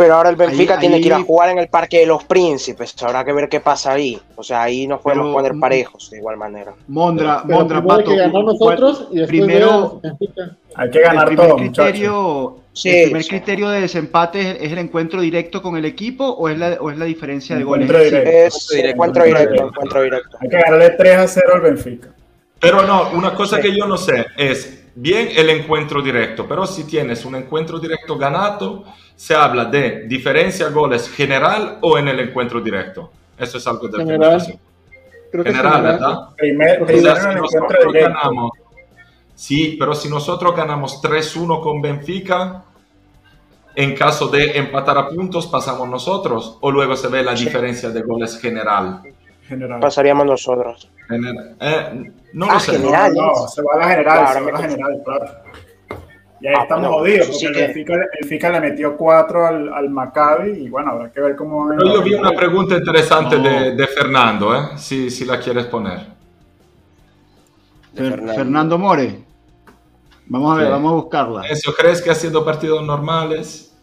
[0.00, 1.02] Pero ahora el Benfica ahí, tiene ahí...
[1.02, 2.94] que ir a jugar en el Parque de los Príncipes.
[3.02, 4.18] Habrá que ver qué pasa ahí.
[4.34, 6.72] O sea, ahí nos podemos pero, poner parejos de igual manera.
[6.88, 7.98] Mondra, pero Mondra, Pato.
[7.98, 10.00] Hay que ganar nosotros y primero,
[10.74, 11.56] hay que ganar el primer todo.
[11.58, 13.28] Criterio, sí, el primer sí.
[13.28, 16.90] criterio de desempate es, es, el encuentro directo con el equipo o es la, o
[16.90, 17.90] es la diferencia de goles.
[17.90, 18.30] Encuentro directo.
[18.30, 20.38] Es encuentro directo, encuentro directo.
[20.40, 22.08] Hay que ganarle 3 a 0 al Benfica.
[22.58, 26.84] Pero no, una cosa que yo no sé es bien el encuentro directo, pero si
[26.84, 28.84] tienes un encuentro directo ganado,
[29.20, 33.12] se habla de diferencia goles general o en el encuentro directo.
[33.36, 34.58] Eso es algo de general.
[35.30, 36.18] Creo que general, general, ¿verdad?
[36.38, 38.14] Primer, o sea, primero si en el nosotros encuentro directo.
[38.14, 38.50] ganamos,
[39.34, 42.64] sí, pero si nosotros ganamos 3-1 con Benfica,
[43.74, 47.44] en caso de empatar a puntos, pasamos nosotros, o luego se ve la Sí.
[47.44, 49.02] diferencia de goles general.
[49.46, 49.80] General.
[49.80, 50.88] Pasaríamos nosotros.
[51.10, 52.72] Gener- eh, no Ah, lo sé.
[52.72, 53.12] general.
[53.14, 55.26] No, se va a la general, Claro, se va a la general, claro.
[56.40, 59.72] Y ahí Ah, estamos bueno, jodidos, eso porque sí el, Benfica le metió 4 al,
[59.74, 61.68] al Maccabi y bueno, habrá que ver cómo...
[61.68, 63.42] Pero yo vi una pregunta interesante No.
[63.42, 64.60] de, de Fernando, ¿eh?
[64.76, 66.00] si, si la quieres poner.
[67.94, 68.34] Fernando.
[68.34, 69.18] Fernando More.
[70.26, 70.72] Vamos a ver, Sí.
[70.72, 71.46] vamos a buscarla.
[71.48, 73.74] Enzo, ¿crees que haciendo partidos normales?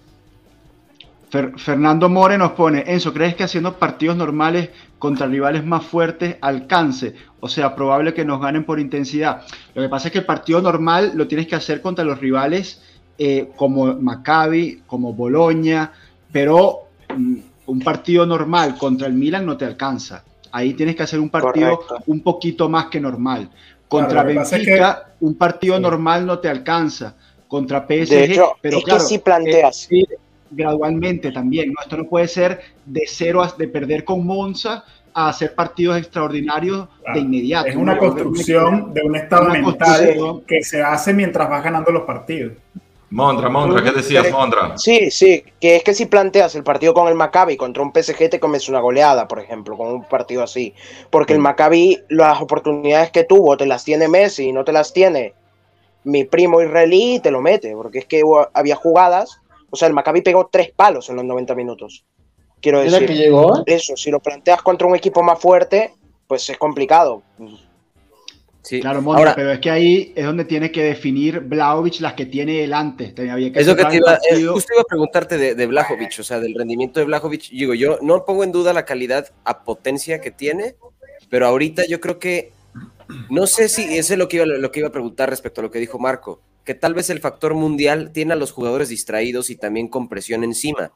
[1.32, 4.70] Fer- Fernando More nos pone, Enzo, ¿crees que haciendo partidos normales
[5.00, 7.14] contra rivales más fuertes alcance?
[7.40, 9.44] O sea, probable que nos ganen por intensidad.
[9.74, 12.82] Lo que pasa es que el partido normal lo tienes que hacer contra los rivales
[13.18, 15.92] eh, como Maccabi, como Boloña,
[16.32, 17.36] pero mm,
[17.68, 20.24] un partido normal contra el Milan no te alcanza.
[20.52, 22.04] Ahí tienes que hacer un partido Correcto.
[22.08, 23.50] un poquito más que normal.
[23.88, 25.82] Contra es Benfica, un partido Sí.
[25.82, 27.16] normal no te alcanza.
[27.48, 29.88] Contra PSG, De hecho, pero es claro, que si planteas.
[29.92, 30.06] eh,
[30.52, 31.82] gradualmente también, ¿no?
[31.82, 34.84] Esto no puede ser de cero a, de perder con Monza
[35.14, 37.20] a hacer partidos extraordinarios Claro.
[37.20, 37.68] de inmediato.
[37.68, 38.00] Es una ¿no?
[38.00, 42.54] construcción de un estado Una mental que se hace mientras vas ganando los partidos.
[43.10, 44.78] Mondra, Mondra, ¿qué decías, Mondra?
[44.78, 48.30] Sí, sí, que es que si planteas el partido con el Maccabi contra un PSG
[48.30, 50.74] te comes una goleada, por ejemplo, con un partido así.
[51.10, 55.34] Porque el Maccabi, las oportunidades que tuvo, te las tiene Messi, no te las tiene
[56.04, 57.74] mi primo israelí y te lo mete.
[57.76, 58.22] Porque es que
[58.54, 59.40] había jugadas,
[59.70, 62.06] o sea, el Maccabi pegó tres palos en los 90 minutos.
[62.62, 63.64] Quiero ¿Era decir, que llegó?
[63.66, 65.94] eso, si lo planteas contra un equipo más fuerte,
[66.28, 67.24] pues es complicado.
[68.62, 68.82] Sí.
[68.82, 72.26] Claro, Monte, Ahora, pero es que ahí es donde tiene que definir Blaovic las que
[72.26, 72.64] tiene que
[73.62, 74.54] es lo que te iba, eh, partido.
[74.54, 77.50] justo iba a preguntarte de, de Blajovic, o sea, del rendimiento de Blajovic.
[77.50, 80.76] Digo, yo no pongo en duda la calidad a potencia que tiene,
[81.30, 82.52] pero ahorita yo creo que,
[83.30, 85.64] no sé si eso es lo que, iba, lo que iba a preguntar respecto a
[85.64, 89.50] lo que dijo Marco, que tal vez el factor mundial tiene a los jugadores distraídos
[89.50, 90.92] y también con presión encima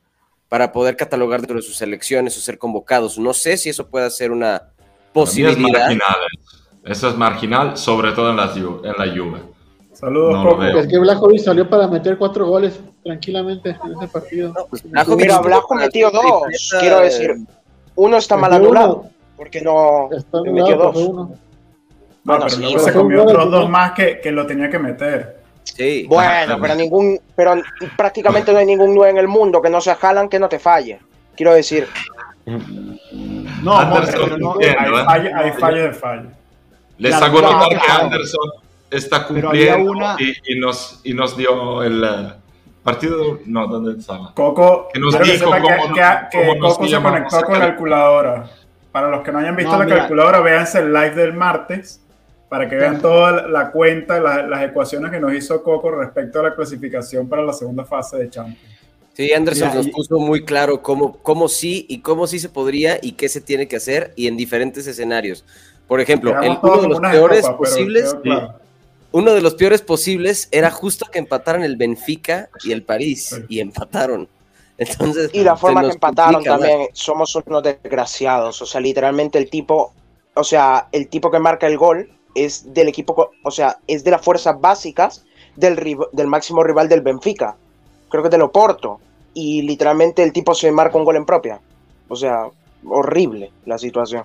[0.49, 3.17] para poder catalogar dentro de sus selecciones o ser convocados.
[3.17, 5.79] No sé si eso pueda ser una mí es posibilidad.
[5.79, 6.15] marginal.
[6.83, 9.39] Eso es marginal, sobre todo en la, en la Juve.
[9.93, 10.61] Saludos, No lo Coco.
[10.61, 10.77] veo.
[10.79, 14.49] Es que Blajovic salió para meter cuatro goles tranquilamente en ese partido.
[14.53, 17.35] No, pues, estuvo Blajo metió dos, tripleta, quiero decir.
[17.95, 19.05] Uno está mal anulado,
[19.37, 20.97] porque no Está metió dos.
[20.97, 21.23] uno.
[21.23, 21.37] No,
[22.23, 25.40] Bueno, pero sí, luego se comió otros dos más que, que lo tenía que meter.
[25.75, 26.05] Sí.
[26.07, 27.55] Bueno, pero ningún, pero
[27.97, 30.59] prácticamente no hay ningún 9 en el mundo que no se jalan que no te
[30.59, 30.99] falle.
[31.35, 31.87] Quiero decir,
[32.45, 34.75] No, Monte, Anderson, pero no, bien.
[34.79, 35.03] Hay ¿eh?
[35.05, 36.23] fallo, hay fallo de fallo.
[36.97, 37.91] Les Claro, hago claro, notar que.
[37.91, 38.49] Anderson
[38.89, 42.33] está cumpliendo una- y, y nos, y nos dio el eh,
[42.83, 43.39] partido.
[43.45, 44.33] No, ¿dónde estaba?
[44.33, 47.53] Coco, Que nos dijo que, cómo que- nos- que cómo nos Coco se conectó con
[47.53, 48.49] la cal- calculadora.
[48.91, 49.97] Para los que no hayan visto No, la mira.
[49.99, 52.00] calculadora, véanse el live del martes
[52.51, 56.43] para que vean toda la- cuenta, la- las ecuaciones que nos hizo Coco respecto a
[56.43, 58.59] la clasificación para la segunda fase de Champions.
[59.13, 62.99] Sí, Anderson Mira, nos puso muy claro cómo, cómo sí y cómo sí se podría
[63.01, 65.45] y qué se tiene que hacer y en diferentes escenarios.
[65.87, 68.55] Por ejemplo, el, uno de los peores pero posibles, claro.
[69.13, 73.61] uno de los peores posibles era justo que empataran el Benfica y el París, y
[73.61, 74.27] empataron.
[74.77, 78.61] Entonces, Y la forma que empataron complica también, somos unos desgraciados.
[78.61, 79.93] O sea, literalmente el tipo,
[80.33, 84.11] o sea, el tipo que marca el gol es del equipo, o sea, es de
[84.11, 85.25] las fuerzas básicas
[85.55, 87.55] del, del máximo rival del Benfica.
[88.09, 88.99] Creo que es del Oporto.
[89.33, 91.59] Y literalmente el tipo se marca un gol en propia.
[92.09, 92.47] O sea,
[92.85, 94.23] horrible la situación.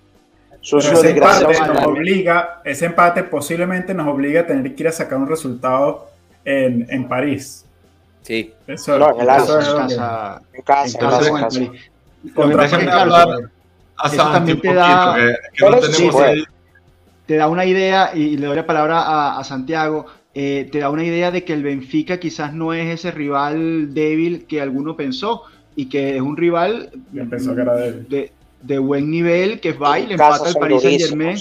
[0.69, 1.75] Pero ese empate desgraciados.
[1.75, 6.09] nos obliga, ese empate posiblemente nos obliga a tener que ir a sacar un resultado
[6.45, 7.65] en, en París.
[8.23, 8.53] Sí.
[8.67, 11.61] Eso, No, en el eso es en casa, En casa, en en casa
[12.35, 16.45] contra claro, también te poquito, da- que, que no sí, tenemos ahí.
[17.27, 20.91] Te da una idea, y le doy la palabra a, a Santiago, eh, te da
[20.91, 25.43] una idea de que el Benfica quizás no es ese rival débil que alguno pensó,
[25.75, 28.09] y que es un rival Yo pensó que era débil.
[28.09, 31.37] de, de buen nivel, que va y le empata al son Paris Saint Germain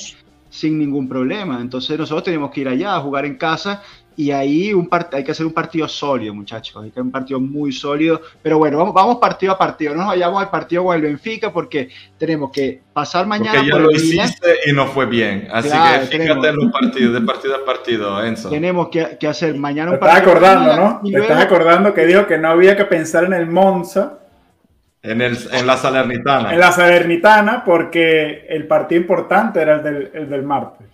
[0.49, 1.59] sin ningún problema.
[1.61, 3.81] Entonces nosotros tenemos que ir allá a jugar en casa
[4.18, 6.76] y ahí un part- hay que hacer un partido sólido, muchachos.
[6.78, 8.22] Hay que hacer un partido muy sólido.
[8.41, 9.93] Pero bueno, vamos, vamos partido a partido.
[9.93, 13.72] No nos vayamos al partido con el Benfica porque tenemos que pasar mañana Porque ya
[13.74, 15.47] por lo hiciste y no fue bien.
[15.51, 18.49] Así Claro, que fíjate tenemos- en los partidos, de partido a partido, Enzo.
[18.49, 20.32] Tenemos que, que hacer mañana Te un estás partido.
[20.32, 21.09] el acordando, Milan ¿no?
[21.11, 24.20] Te estás acordando que dijo que no había que pensar en el Monza,
[25.03, 26.53] En, el, en la Salernitana.
[26.53, 30.88] en la Salernitana, porque el partido importante era el del, el del martes.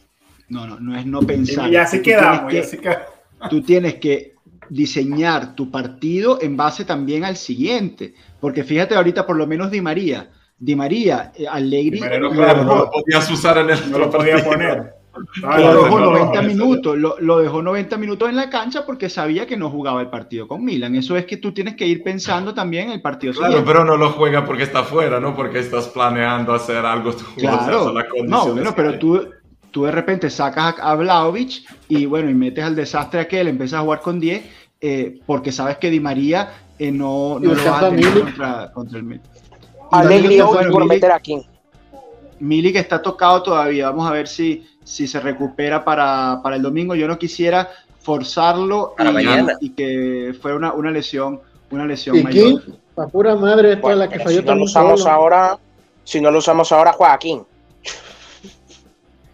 [0.49, 1.69] No, no, no es no pensar.
[1.72, 3.05] Y, así quedamos, y que- así quedamos.
[3.49, 4.35] Tú tienes que
[4.69, 8.13] diseñar tu partido en base también al siguiente.
[8.39, 10.29] Porque fíjate ahorita, por lo menos Di María.
[10.57, 13.69] Di María, eh, Allegri, Di María no lo juega, dejó- no lo podías usar en
[13.71, 14.93] el No lo podía poner.
[15.43, 18.85] Lo dejó no, no, 90 no, minutos, lo, lo dejó 90 minutos en la cancha
[18.85, 20.95] porque sabía que no jugaba el partido con Milan.
[20.95, 23.69] Eso es que tú tienes que ir pensando también en el partido Claro, siguiente.
[23.73, 25.35] pero no lo juega porque está fuera, ¿no?
[25.35, 27.25] Porque estás planeando hacer algo tú.
[27.35, 29.21] o sea, Claro, las no, bueno, pero tú,
[29.72, 33.84] tú de repente sacas a, Vlahovic y bueno, y metes al desastre aquel, empiezas a
[33.84, 34.43] jugar con 10
[34.82, 38.24] eh, porque sabes que Di María eh, no, no lo vas a tener Milik.
[38.24, 39.22] contra, contra el
[39.91, 41.41] Alegría Milik, hoy bueno, por Milik- meter a King.
[42.39, 43.89] Milik está tocado todavía.
[43.89, 46.95] Vamos a ver si, si se recupera para, para el domingo.
[46.95, 47.69] Yo no quisiera
[47.99, 48.95] forzarlo
[49.59, 52.63] y, que fuera una, una lesión, una lesión ¿Y mayor.
[52.63, 52.76] quién?
[52.97, 55.11] La pura madre, toda Bueno, la que falló si no lo usamos solo.
[55.11, 55.59] ahora,
[56.03, 57.41] si no lo usamos ahora, juega King.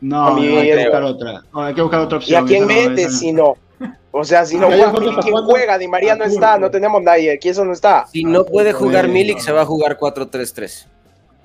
[0.01, 1.41] No, A mí no, hay que buscar otra.
[1.53, 2.43] No, hay que buscar otra ¿Y opción.
[2.43, 3.09] a quién no, mete no.
[3.11, 3.53] si no?
[4.11, 5.77] O sea, si no Ah, juega ya, Milik, ¿para ¿quién juega?
[5.77, 7.31] Di María no Ah, está, no tenemos nadie.
[7.33, 8.05] Aquí eso no está.
[8.07, 9.07] Si no puede jugar.
[9.07, 10.87] Milik, se va a jugar 4-3-3.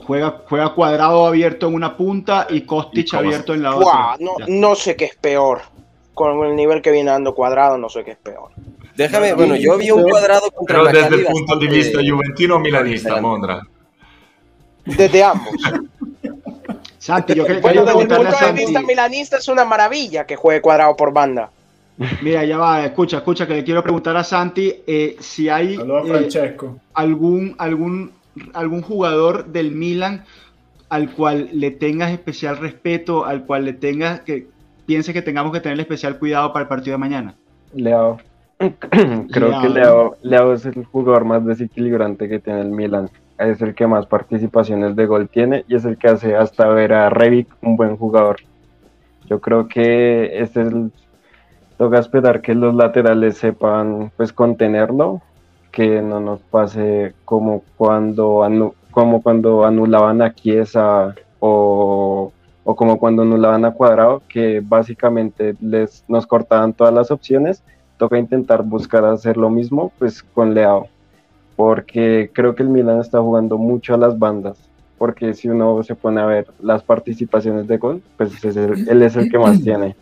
[0.07, 4.16] Juega, juega cuadrado abierto en una punta y Kostic abierto en la otra.
[4.20, 5.61] no, no sé qué es peor.
[6.14, 8.50] Con el nivel que viene dando cuadrado, no sé qué es peor.
[8.96, 12.57] Déjame, bueno, yo vi un cuadrado contra Pero desde el punto de bastante- vista juventino
[12.57, 13.20] o milanista.
[13.20, 13.62] Mondra.
[14.84, 15.55] Desde ambos.
[17.03, 18.64] Santi, yo quería Bueno, quería desde el preguntarle a punto de Santi.
[18.64, 21.50] vista milanista es una maravilla que juegue cuadrado por banda.
[22.22, 26.57] Mira, ya va, escucha, escucha, que le quiero preguntar a Santi eh, si hay eh,
[26.94, 28.12] algún, algún,
[28.55, 30.24] algún jugador del Milan
[30.90, 34.46] al cual le tengas especial respeto, al cual le tengas que
[34.86, 37.34] piense que tengamos que tener especial cuidado para el partido de mañana.
[37.74, 38.20] Leao.
[38.59, 39.74] Creo Leao, que ¿no?
[39.74, 43.11] Leao, Leao es el jugador más desequilibrante que tiene el Milan.
[43.43, 46.93] Es el que más participaciones de gol tiene y es el que hace hasta ver
[46.93, 48.36] a Rebic un buen jugador.
[49.28, 50.93] Yo creo que este es el,
[51.78, 55.22] toca esperar que los laterales sepan pues contenerlo,
[55.72, 62.32] que no nos pase como cuando anu- como cuando anulaban a Chiesa o,
[62.64, 67.64] o como cuando anulaban a Cuadrado, que básicamente les nos cortaban todas las opciones.
[67.99, 70.91] Toca intentar buscar hacer lo mismo pues con Leao,
[71.66, 74.58] porque creo que el Milan está jugando mucho a las bandas.
[74.98, 79.02] Porque si uno se pone a ver las participaciones de gol, pues es el- él
[79.02, 79.96] es el que más tiene.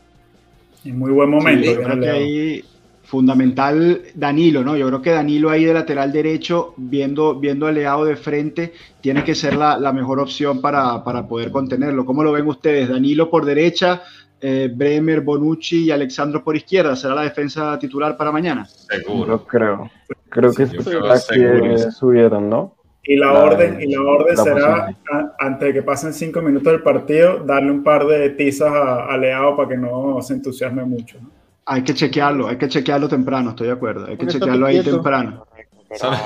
[0.84, 1.62] En muy buen momento.
[1.70, 2.64] Sí, yo creo que ahí
[3.02, 4.76] fundamental Danilo, ¿no?
[4.76, 9.24] Yo creo que Danilo ahí de lateral derecho, viendo, viendo a Leao de frente, tiene
[9.24, 12.06] que ser la, la mejor opción para, para poder contenerlo.
[12.06, 12.88] ¿Cómo lo ven ustedes?
[12.88, 14.02] Danilo por derecha,
[14.40, 16.96] eh, Bremer, Bonucci y Alexandro por izquierda.
[16.96, 18.64] ¿Será la defensa titular para mañana?
[18.66, 19.26] Seguro.
[19.26, 19.90] Yo creo.
[20.28, 22.74] Creo que Sí, es la que subieron, ¿no?
[23.02, 26.40] Y la, La- orden, y la orden la será, a- antes de que pasen cinco
[26.42, 30.34] minutos del partido, darle un par de tizas a, a Leao para que no se
[30.34, 31.18] entusiasme mucho.
[31.20, 31.30] ¿no?
[31.66, 34.06] Hay que chequearlo, hay que chequearlo temprano, estoy de acuerdo.
[34.06, 34.96] Hay que chequearlo ahí quieto.
[34.96, 35.46] temprano.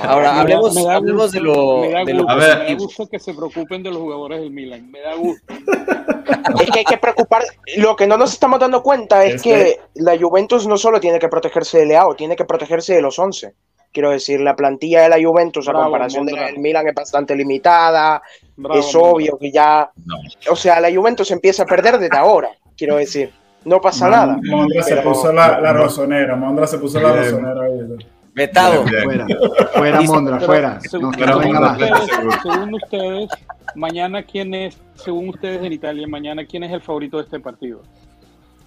[0.02, 2.32] Ahora, Me da- hablemos, me da hablemos de gusto- lo, me da de lo gusto,
[2.32, 2.58] A ver.
[2.58, 4.90] me da gusto que se preocupen de los jugadores del Milan.
[4.90, 5.42] Me da gusto.
[6.60, 7.42] Es que hay que preocupar.
[7.76, 11.18] Lo que no nos estamos dando cuenta es Es que la Juventus no solo tiene
[11.18, 13.54] que protegerse de Leao, tiene que protegerse de los 11.
[13.92, 16.52] Quiero decir, la plantilla de la Juventus a comparación de la Mondra.
[16.52, 18.22] del Milan es bastante limitada.
[18.56, 19.90] Bravo, es obvio que ya.
[20.04, 20.16] No.
[20.50, 22.50] O sea, la Juventus empieza a perder desde ahora.
[22.76, 23.32] Quiero decir.
[23.64, 24.38] no pasa nada.
[24.42, 27.62] Mondra se Pero- puso la, la rosonera, Mondra se puso la rosonera.
[27.64, 28.06] ahí.
[28.34, 28.84] Vetado.
[28.86, 29.26] Fuera,
[29.74, 30.80] fuera Mondra, fuera.
[30.80, 31.40] según, No.
[31.40, 32.10] Mondra- ustedes,
[32.42, 33.28] según ustedes,
[33.76, 37.82] mañana quién es, según ustedes en Italia, mañana quién es el favorito de este partido.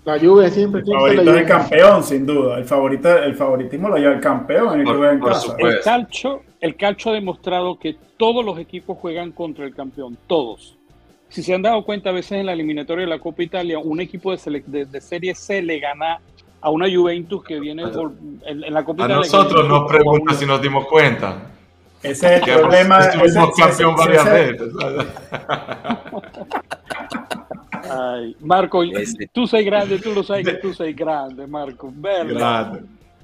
[0.06, 1.46] La Juve siempre El tiene favorito la es el Juve.
[1.60, 2.58] campeón, sin duda.
[2.58, 5.56] El, favorito, el favoritismo lo lleva el campeón, el Por- en casa.
[5.60, 10.78] El calcio, el calcio ha demostrado que todos los equipos juegan contra el campeón, todos.
[11.28, 14.00] Si se han dado cuenta, a veces en la eliminatoria de la Copa Italia, un
[14.00, 16.22] equipo de, de- de Serie C le gana
[16.68, 18.12] a una Juventus que viene por-
[18.46, 21.44] en, en la Copa A nosotros nos pregunta si nos dimos cuenta.
[22.04, 23.00] Ese es el Que problema.
[23.00, 24.74] ese- estuvimos ese- campeón ese- varias ese- veces.
[27.90, 29.28] Ay, Marco, Este.
[29.32, 31.92] tú soy grande, tú lo sabes que tú soy grande, Marco.
[31.96, 32.84] Grande.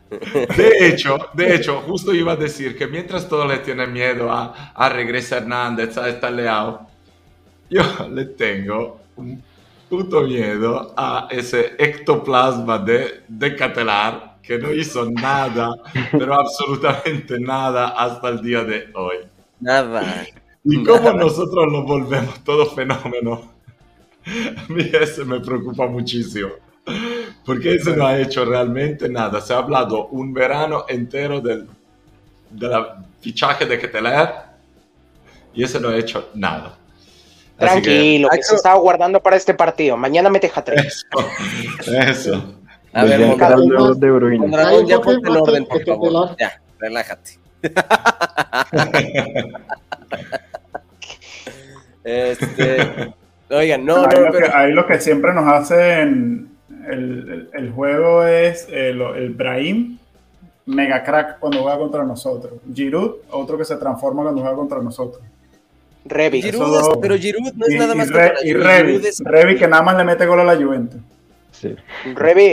[0.57, 4.71] De hecho, de hecho, justo iba a decir que mientras todos le tienen miedo a,
[4.75, 6.87] a Regresa Hernández, a estar Leao,
[7.69, 7.81] yo
[8.11, 9.41] le tengo un
[9.93, 15.69] puto miedo a ese ectoplasma de, de Catelar que no hizo nada,
[16.11, 19.17] pero absolutamente nada hasta el día de hoy.
[19.59, 20.25] Nada.
[20.63, 23.51] Y cómo nosotros lo volvemos todo fenómeno.
[24.25, 26.49] A mí ese me preocupa muchísimo.
[27.45, 29.41] Porque ese no ha hecho realmente nada.
[29.41, 31.67] Se ha hablado un verano entero del,
[32.49, 34.29] de la fichaje de Keteler
[35.53, 36.79] y ese no ha hecho nada.
[37.59, 39.95] Que Tranquilo, que se estaba guardando para este partido.
[39.95, 40.79] Mañana mete hat-trick.
[40.79, 41.05] eso,
[41.93, 42.55] eso.
[42.93, 44.37] A ver, Desde Mondragón, de Bruyne.
[44.39, 46.35] Mondragón, ya ponte Jorge orden, por favor.
[46.39, 47.39] Ya, relájate.
[52.03, 53.13] este,
[53.49, 56.49] oigan, no, no, ahí, lo que, ahí lo que siempre nos hacen
[56.87, 59.97] el, el- el juego es el, el Brahim,
[60.65, 62.53] mega crack cuando juega contra nosotros.
[62.73, 65.23] Giroud, otro que se transforma cuando juega contra nosotros.
[66.05, 66.41] Revi.
[66.41, 69.21] Giroud, es- pero Giroud no es y, nada y más Re- que y Revi, es-
[69.23, 70.99] Revi que nada más le mete gol a la Juventus.
[71.51, 71.73] Sí.
[72.13, 72.43] Revi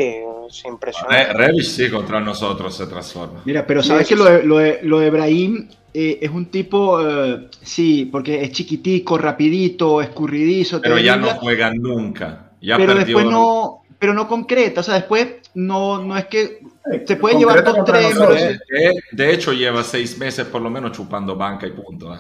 [0.48, 1.32] es impresionante.
[1.32, 3.40] Re- Rebic sí contra nosotros se transforma.
[3.44, 7.00] Mira, pero sabes que lo de, lo de, lo de Brahim eh, es un tipo,
[7.04, 10.80] eh, sí, porque es chiquitico, rapidito, escurridizo.
[10.80, 12.50] Pero ya no juega nunca.
[12.60, 13.04] Ya pero perdió.
[13.16, 16.60] después no, pero no concreta, o sea, después no, no es que
[17.06, 18.38] se puede llevar dos tres, nosotros.
[18.38, 22.14] pero Eh, eh, de hecho, lleva seis meses por lo menos chupando banca y punto.
[22.14, 22.18] ¿eh?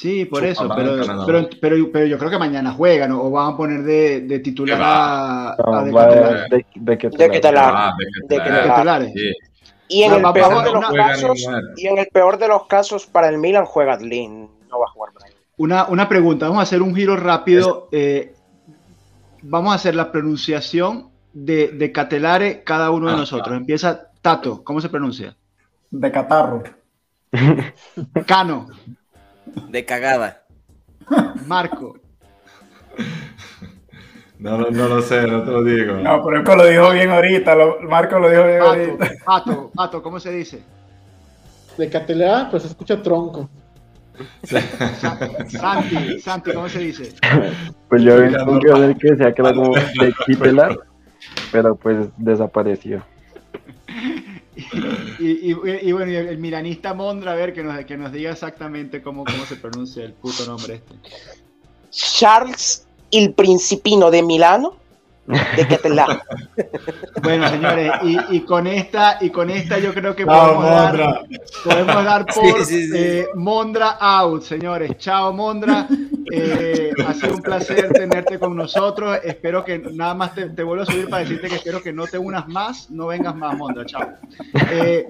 [0.00, 0.96] Sí, por Chupa eso, pero,
[1.26, 4.38] pero, pero, pero yo creo que mañana juegan o, o van a poner de, de
[4.38, 7.92] titular a, No, a De va Ketelar.
[8.28, 9.32] de, de De sí.
[9.88, 11.46] Y en, el peor de los no casos,
[11.76, 14.48] y en el peor de los casos, para el Milan juega Adlin.
[14.70, 15.34] No va a jugar Brahim.
[15.58, 17.88] Una, una pregunta, vamos a hacer un giro rápido.
[17.92, 18.32] eh,
[19.42, 23.56] vamos a hacer la pronunciación de, de Catelare cada uno de Ah, nosotros.
[23.56, 25.36] Empieza Tato, ¿cómo se pronuncia?
[25.90, 26.62] De catarro.
[28.26, 28.68] Cano,
[29.68, 30.42] de cagada.
[31.46, 31.96] Marco,
[34.38, 35.94] No, no, no lo sé, no te lo digo.
[35.96, 37.54] No, pero Marco lo dijo bien ahorita.
[37.54, 39.10] lo- Marco lo dijo bien Pato, ahorita.
[39.24, 40.62] Pato, Pato, ¿cómo se dice?
[41.76, 43.48] De Catelea, pues se escucha tronco.
[44.44, 44.60] Sa-
[45.48, 47.14] Santi, Santi, ¿cómo se dice?
[47.88, 50.78] Pues yo vi un del que decía que era como de Kitelar,
[51.52, 53.02] pero pues desapareció.
[54.56, 58.12] Y, y- y bueno, y el, el milanista Mondra, a ver, que nos, que nos
[58.12, 60.94] diga exactamente cómo, cómo se pronuncia el puto nombre este.
[61.90, 64.76] Charles il Principino de Milano.
[65.26, 65.78] De.
[67.22, 71.20] Bueno, señores, y, y con esta, y con esta yo creo que podemos, dar,
[71.62, 72.92] podemos dar por Sí, sí, sí.
[72.96, 74.96] eh, Mondra out, señores.
[74.98, 75.86] Chao, Mondra.
[76.32, 76.69] Eh,
[77.20, 79.18] sido un placer tenerte con nosotros.
[79.22, 82.06] Espero que nada más te, te vuelvo a subir para decirte que espero que no
[82.06, 83.84] te unas más, no vengas más, Mondra.
[83.86, 84.08] Chao.
[84.70, 85.08] Eh,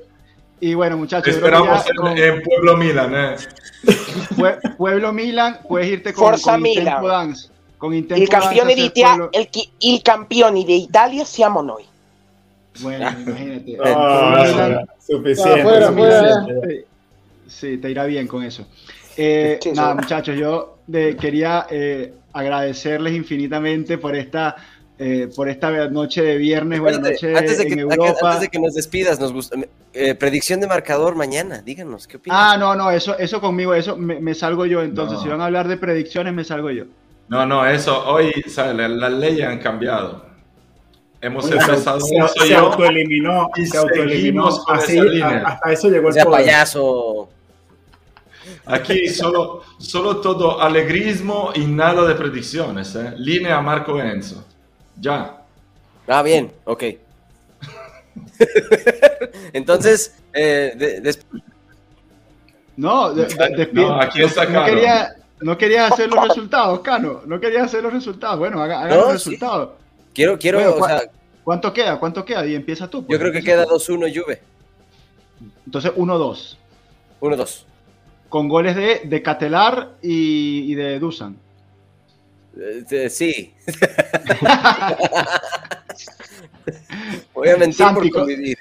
[0.61, 3.37] y bueno, muchachos, yo creo que Esperamos ya en, con en Pueblo Milan, ¿eh?
[4.37, 6.87] Pue- Pueblo Milan, puedes irte con, Forza con Milan.
[6.87, 7.49] Intempo Dance.
[7.79, 9.49] Con Intempo Il campione Dance di Pueblo- el,
[9.79, 11.85] il campione de Italia siamo noi.
[12.81, 13.79] Bueno, imagínate.
[13.79, 16.87] Milan- no, suficiente.
[17.47, 18.67] Sí, te irá bien con eso.
[19.17, 24.57] Eh, nada, muchachos, yo de- quería eh, agradecerles infinitamente por esta,
[24.99, 28.18] eh, por esta noche de viernes, buena noche antes, de que, en Europa.
[28.22, 29.57] antes de que nos despidas, nos gusta.
[29.93, 32.38] eh, predicción de marcador mañana, díganos, ¿qué opinan?
[32.41, 34.82] Ah, no, no, eso, eso conmigo, eso me, me salgo yo.
[34.82, 35.22] Entonces, No.
[35.24, 36.84] si van a hablar de predicciones, me salgo yo.
[37.28, 38.76] No, no, eso, hoy, ¿sabes?
[38.76, 40.26] La- Las leyes han cambiado.
[41.22, 42.16] Hemos Oye, empezado se,
[42.47, 44.49] se autoeliminó, y se autoeliminó.
[44.68, 46.41] Así, hasta eso llegó o el sea, poder.
[46.41, 47.28] payaso.
[48.67, 52.95] Aquí solo, solo todo alegrismo y nada de predicciones.
[52.95, 53.15] ¿eh?
[53.17, 54.45] Línea Marco Enzo.
[55.01, 55.43] Ya.
[56.07, 56.85] Ah, bien, ok.
[59.53, 61.17] Entonces, eh, de-
[62.77, 64.67] No, de- No, aquí no- está no, Cano.
[64.67, 67.23] quería, no quería hacer los resultados, Cano.
[67.27, 68.39] No quería hacer los resultados.
[68.39, 69.13] Bueno, haga, los sí.
[69.31, 69.71] resultados.
[70.15, 71.03] Quiero, quiero, Bueno, o sea,
[71.45, 71.99] ¿Cuánto queda?
[71.99, 72.47] ¿Cuánto queda?
[72.47, 73.05] Y empieza tú.
[73.05, 73.19] pues.
[73.19, 74.41] yo creo que queda 2-1 Juve.
[75.67, 76.57] Entonces 1-2.
[77.21, 77.65] 1-2.
[78.31, 81.37] Con goles de, de Catelar y, y de Dusan.
[82.57, 83.53] Eh, eh, sí.
[87.35, 88.57] Voy a mentir Santi, por co- convivir.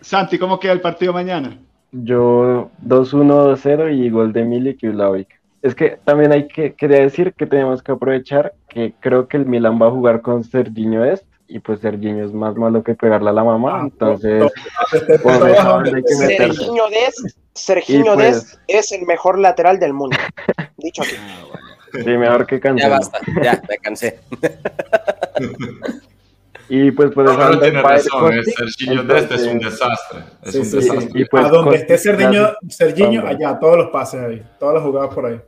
[0.00, 1.58] Santi, ¿cómo queda el partido mañana?
[1.92, 5.28] Yo 2-1, 2-0 y gol de Milik y Vlahovic.
[5.62, 9.46] Es que también hay que, quería decir que tenemos que aprovechar que creo que el
[9.46, 13.30] Milan va a jugar con Serginho Est y pues Serginho es más malo que pegarle
[13.30, 14.50] a la mamá, Ah, entonces
[14.92, 16.54] Este por hay que meterse.
[16.54, 20.16] Serginho Dest, Serginho pues- Dest es el mejor lateral del mundo.
[20.78, 21.14] Dicho aquí.
[21.92, 22.90] Sí, mejor que Ya Cancelo.
[22.90, 24.20] basta, ya, me cansé.
[26.68, 30.20] Y pues por No, banda tiene razón, eh, Serginho Dest es un desastre.
[30.42, 30.76] Es Sí, un sí, sí.
[30.88, 31.20] desastre.
[31.20, 35.14] Y pues a donde esté Serginho, Serginho, allá, todos los pases ahí, todas las jugadas
[35.14, 35.40] por ahí.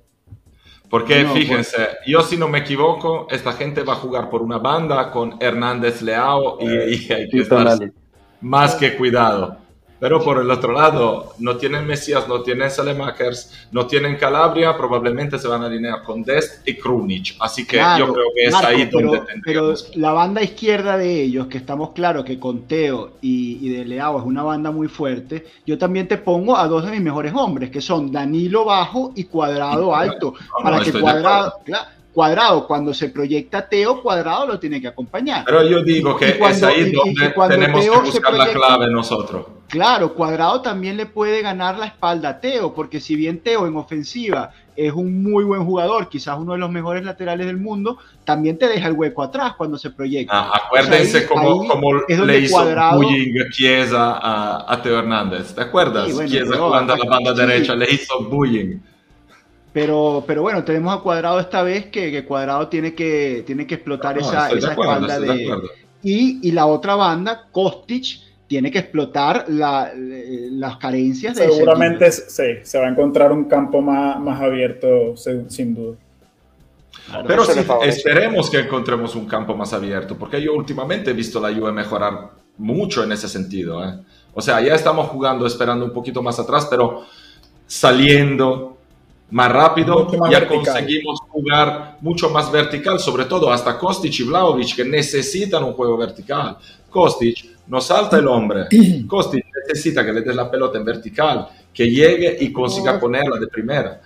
[0.89, 4.59] Porque No, fíjense, yo si no me equivoco, esta gente va a jugar por una
[4.59, 7.79] banda con Hernández Leao y, y hay que estar
[8.41, 9.66] más que cuidado.
[9.99, 15.39] Pero por el otro lado, no tienen Mesías, no tienen Salemakers, no tienen Calabria, probablemente
[15.39, 17.37] se van a alinear con Dest y Krunic.
[17.41, 20.99] Así que Claro, yo creo que es Marco, ahí pero, donde pero la banda izquierda
[20.99, 24.71] de ellos, que estamos claros que con Teo y, y de Leao es una banda
[24.71, 28.65] muy fuerte, yo también te pongo a dos de mis mejores hombres, que son Danilo
[28.65, 30.35] bajo y Cuadrado alto.
[30.39, 34.89] No, para no, que Cuadrado, claro, Cuadrado, cuando se proyecta Teo, Cuadrado lo tiene que
[34.89, 35.45] acompañar.
[35.45, 39.45] Pero yo digo que cuando- es ahí donde tenemos Teo que buscar la clave nosotros.
[39.69, 43.77] Claro, Cuadrado también le puede ganar la espalda a Teo, porque si bien Teo en
[43.77, 48.57] ofensiva es un muy buen jugador, quizás uno de los mejores laterales del mundo, también
[48.57, 50.33] te deja el hueco atrás cuando se proyecta.
[50.35, 54.73] Ah, acuérdense O sea, ahí- cómo, ahí cómo es le hizo Cuadrado- bullying Chiesa a,
[54.73, 55.55] a Teo Hernández.
[55.55, 56.07] ¿Te acuerdas?
[56.07, 56.67] Sí, bueno, Chiesa la
[57.11, 57.41] banda sí.
[57.43, 58.79] derecha le hizo bullying.
[59.77, 63.75] Pero, pero bueno, tenemos a Cuadrado esta vez que, que Cuadrado tiene que, tiene que
[63.75, 65.57] explotar No, esa, estoy de esa acuerdo, espalda de de...
[66.03, 72.45] Y, y la otra banda, Kostic, tiene que explotar la- las carencias de Seguramente sí,
[72.63, 75.97] se va a encontrar un campo más, más abierto, se- sin duda.
[77.27, 81.55] Pero sí, esperemos que encontremos un campo más abierto, porque yo últimamente he visto la
[81.55, 83.85] Juve mejorar mucho en ese sentido.
[83.87, 83.93] ¿eh?
[84.33, 87.03] O sea, ya estamos jugando esperando un poquito más atrás, pero
[87.67, 88.76] saliendo
[89.31, 90.65] más rápido, más ya vertical.
[90.65, 95.97] conseguimos jugar mucho más vertical, sobre todo hasta Kostic y Vlahovic, que necesitan un juego
[95.97, 96.57] vertical.
[96.91, 98.67] Kostic no salta el hombre,
[99.09, 103.49] Kostic necesita que le des la pelota en vertical, que llegue y consiga ponerla de
[103.49, 104.01] primera.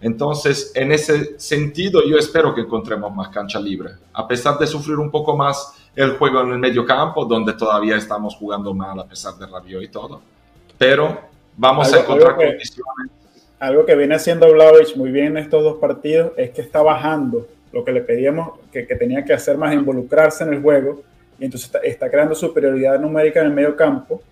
[0.00, 4.98] Entonces, en ese sentido, yo espero que encontremos más cancha libre, a pesar de sufrir
[4.98, 9.04] un poco más el juego en el medio campo, donde todavía estamos jugando mal a
[9.06, 10.20] pesar de Rabiot y todo.
[10.76, 11.18] Pero
[11.56, 13.10] vamos a Algo- encontrar condiciones.
[13.58, 17.46] Algo que viene haciendo Vlahovic muy bien en estos dos partidos es que está bajando
[17.72, 21.02] lo que le pedíamos que, que tenía que hacer más involucrarse en el juego
[21.38, 24.22] y entonces está, está creando superioridad numérica en el medio campo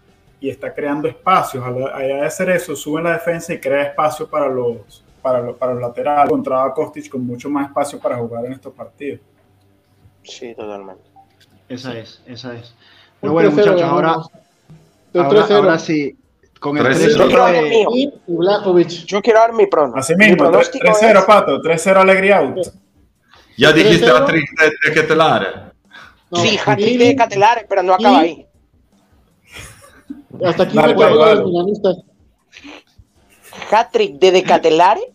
[0.40, 1.64] y está creando espacios.
[1.64, 5.72] Al, al hacer eso, sube la defensa y crea espacio para los, para los, para
[5.72, 6.26] los laterales.
[6.26, 9.20] Encontraba a Kostic con mucho más espacio para jugar en estos partidos.
[10.22, 11.02] Sí, totalmente.
[11.68, 12.74] Esa es, esa es.
[13.20, 14.16] Pero bueno, 3-0 muchachos, ahora,
[15.14, 15.50] ahora, 3-0.
[15.50, 16.16] ahora sí,
[16.60, 17.28] con el 3-0.
[17.28, 19.18] 3-0 Yo.
[19.18, 19.98] Y quiero dar mi pronóstico.
[20.00, 22.58] Así Mi mismo, pronóstico 3-0, es- Pato, 3-0 Alegría Out.
[23.56, 24.16] Ya dijiste 3-0.
[24.16, 25.46] a Trick de, de Ketelare.
[26.30, 28.46] No, Sí, hat-trick y- de Catelares, pero no acaba y- ahí.
[30.44, 31.96] Hasta aquí Dale, los milanistas.
[33.70, 35.12] Hat-trick de Decatelare,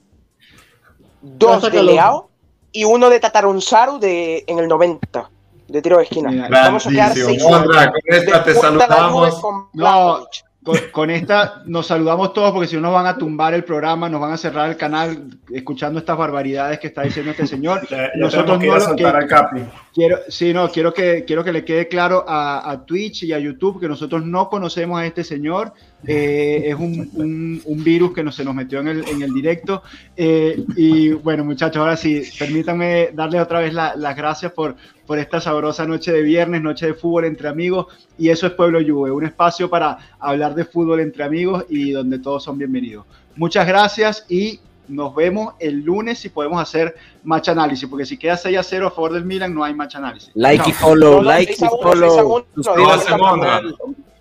[1.22, 1.84] dos de.
[1.84, 2.30] Leao
[2.72, 5.30] y uno de Tatarunzaru de, en el 90,
[5.68, 6.48] de tiro de esquina.
[6.50, 7.30] Vamos a quedar Grandísimo.
[7.30, 9.42] 6 Mondra, con esta te saludamos.
[9.74, 10.26] No,
[10.64, 14.10] con, con esta nos saludamos todos porque si no nos van a tumbar el programa,
[14.10, 17.88] nos van a cerrar el canal escuchando estas barbaridades que está diciendo este señor.
[17.90, 19.62] Ya, ya Nosotros que no lo que- al Capi.
[19.94, 23.40] Quiero, sí, no, quiero que, quiero que le quede claro a, a Twitch y a
[23.40, 25.74] YouTube que nosotros no conocemos a este señor.
[26.08, 29.34] Eh, es un, un- un virus que no, se nos metió en el, en el
[29.34, 29.84] directo.
[30.16, 34.76] eh, y bueno, muchachos, ahora sí, permítanme darle otra vez la- las gracias por,
[35.06, 37.88] por esta sabrosa noche de viernes, noche de fútbol entre amigos.
[38.18, 42.20] Y eso es Pueblo Juve, un espacio para hablar de fútbol entre amigos y donde
[42.20, 43.06] todos son bienvenidos.
[43.36, 48.36] Muchas gracias y nos vemos el lunes si podemos hacer match análisis, porque si queda
[48.38, 50.32] 6 a 0 a favor del Milan, no hay match análisis.
[50.34, 52.46] Like y follow, No, like y follow.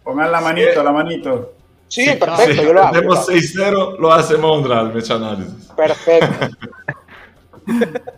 [0.05, 1.55] Pongan la manito, la manito.
[1.89, 2.95] Sí, perfecto, Si yo lo hago.
[2.95, 3.39] yo lo hacemos hago.
[3.39, 5.69] 6-0, lo hace Mondra al Mecha Análisis.
[5.77, 6.49] Perfecto.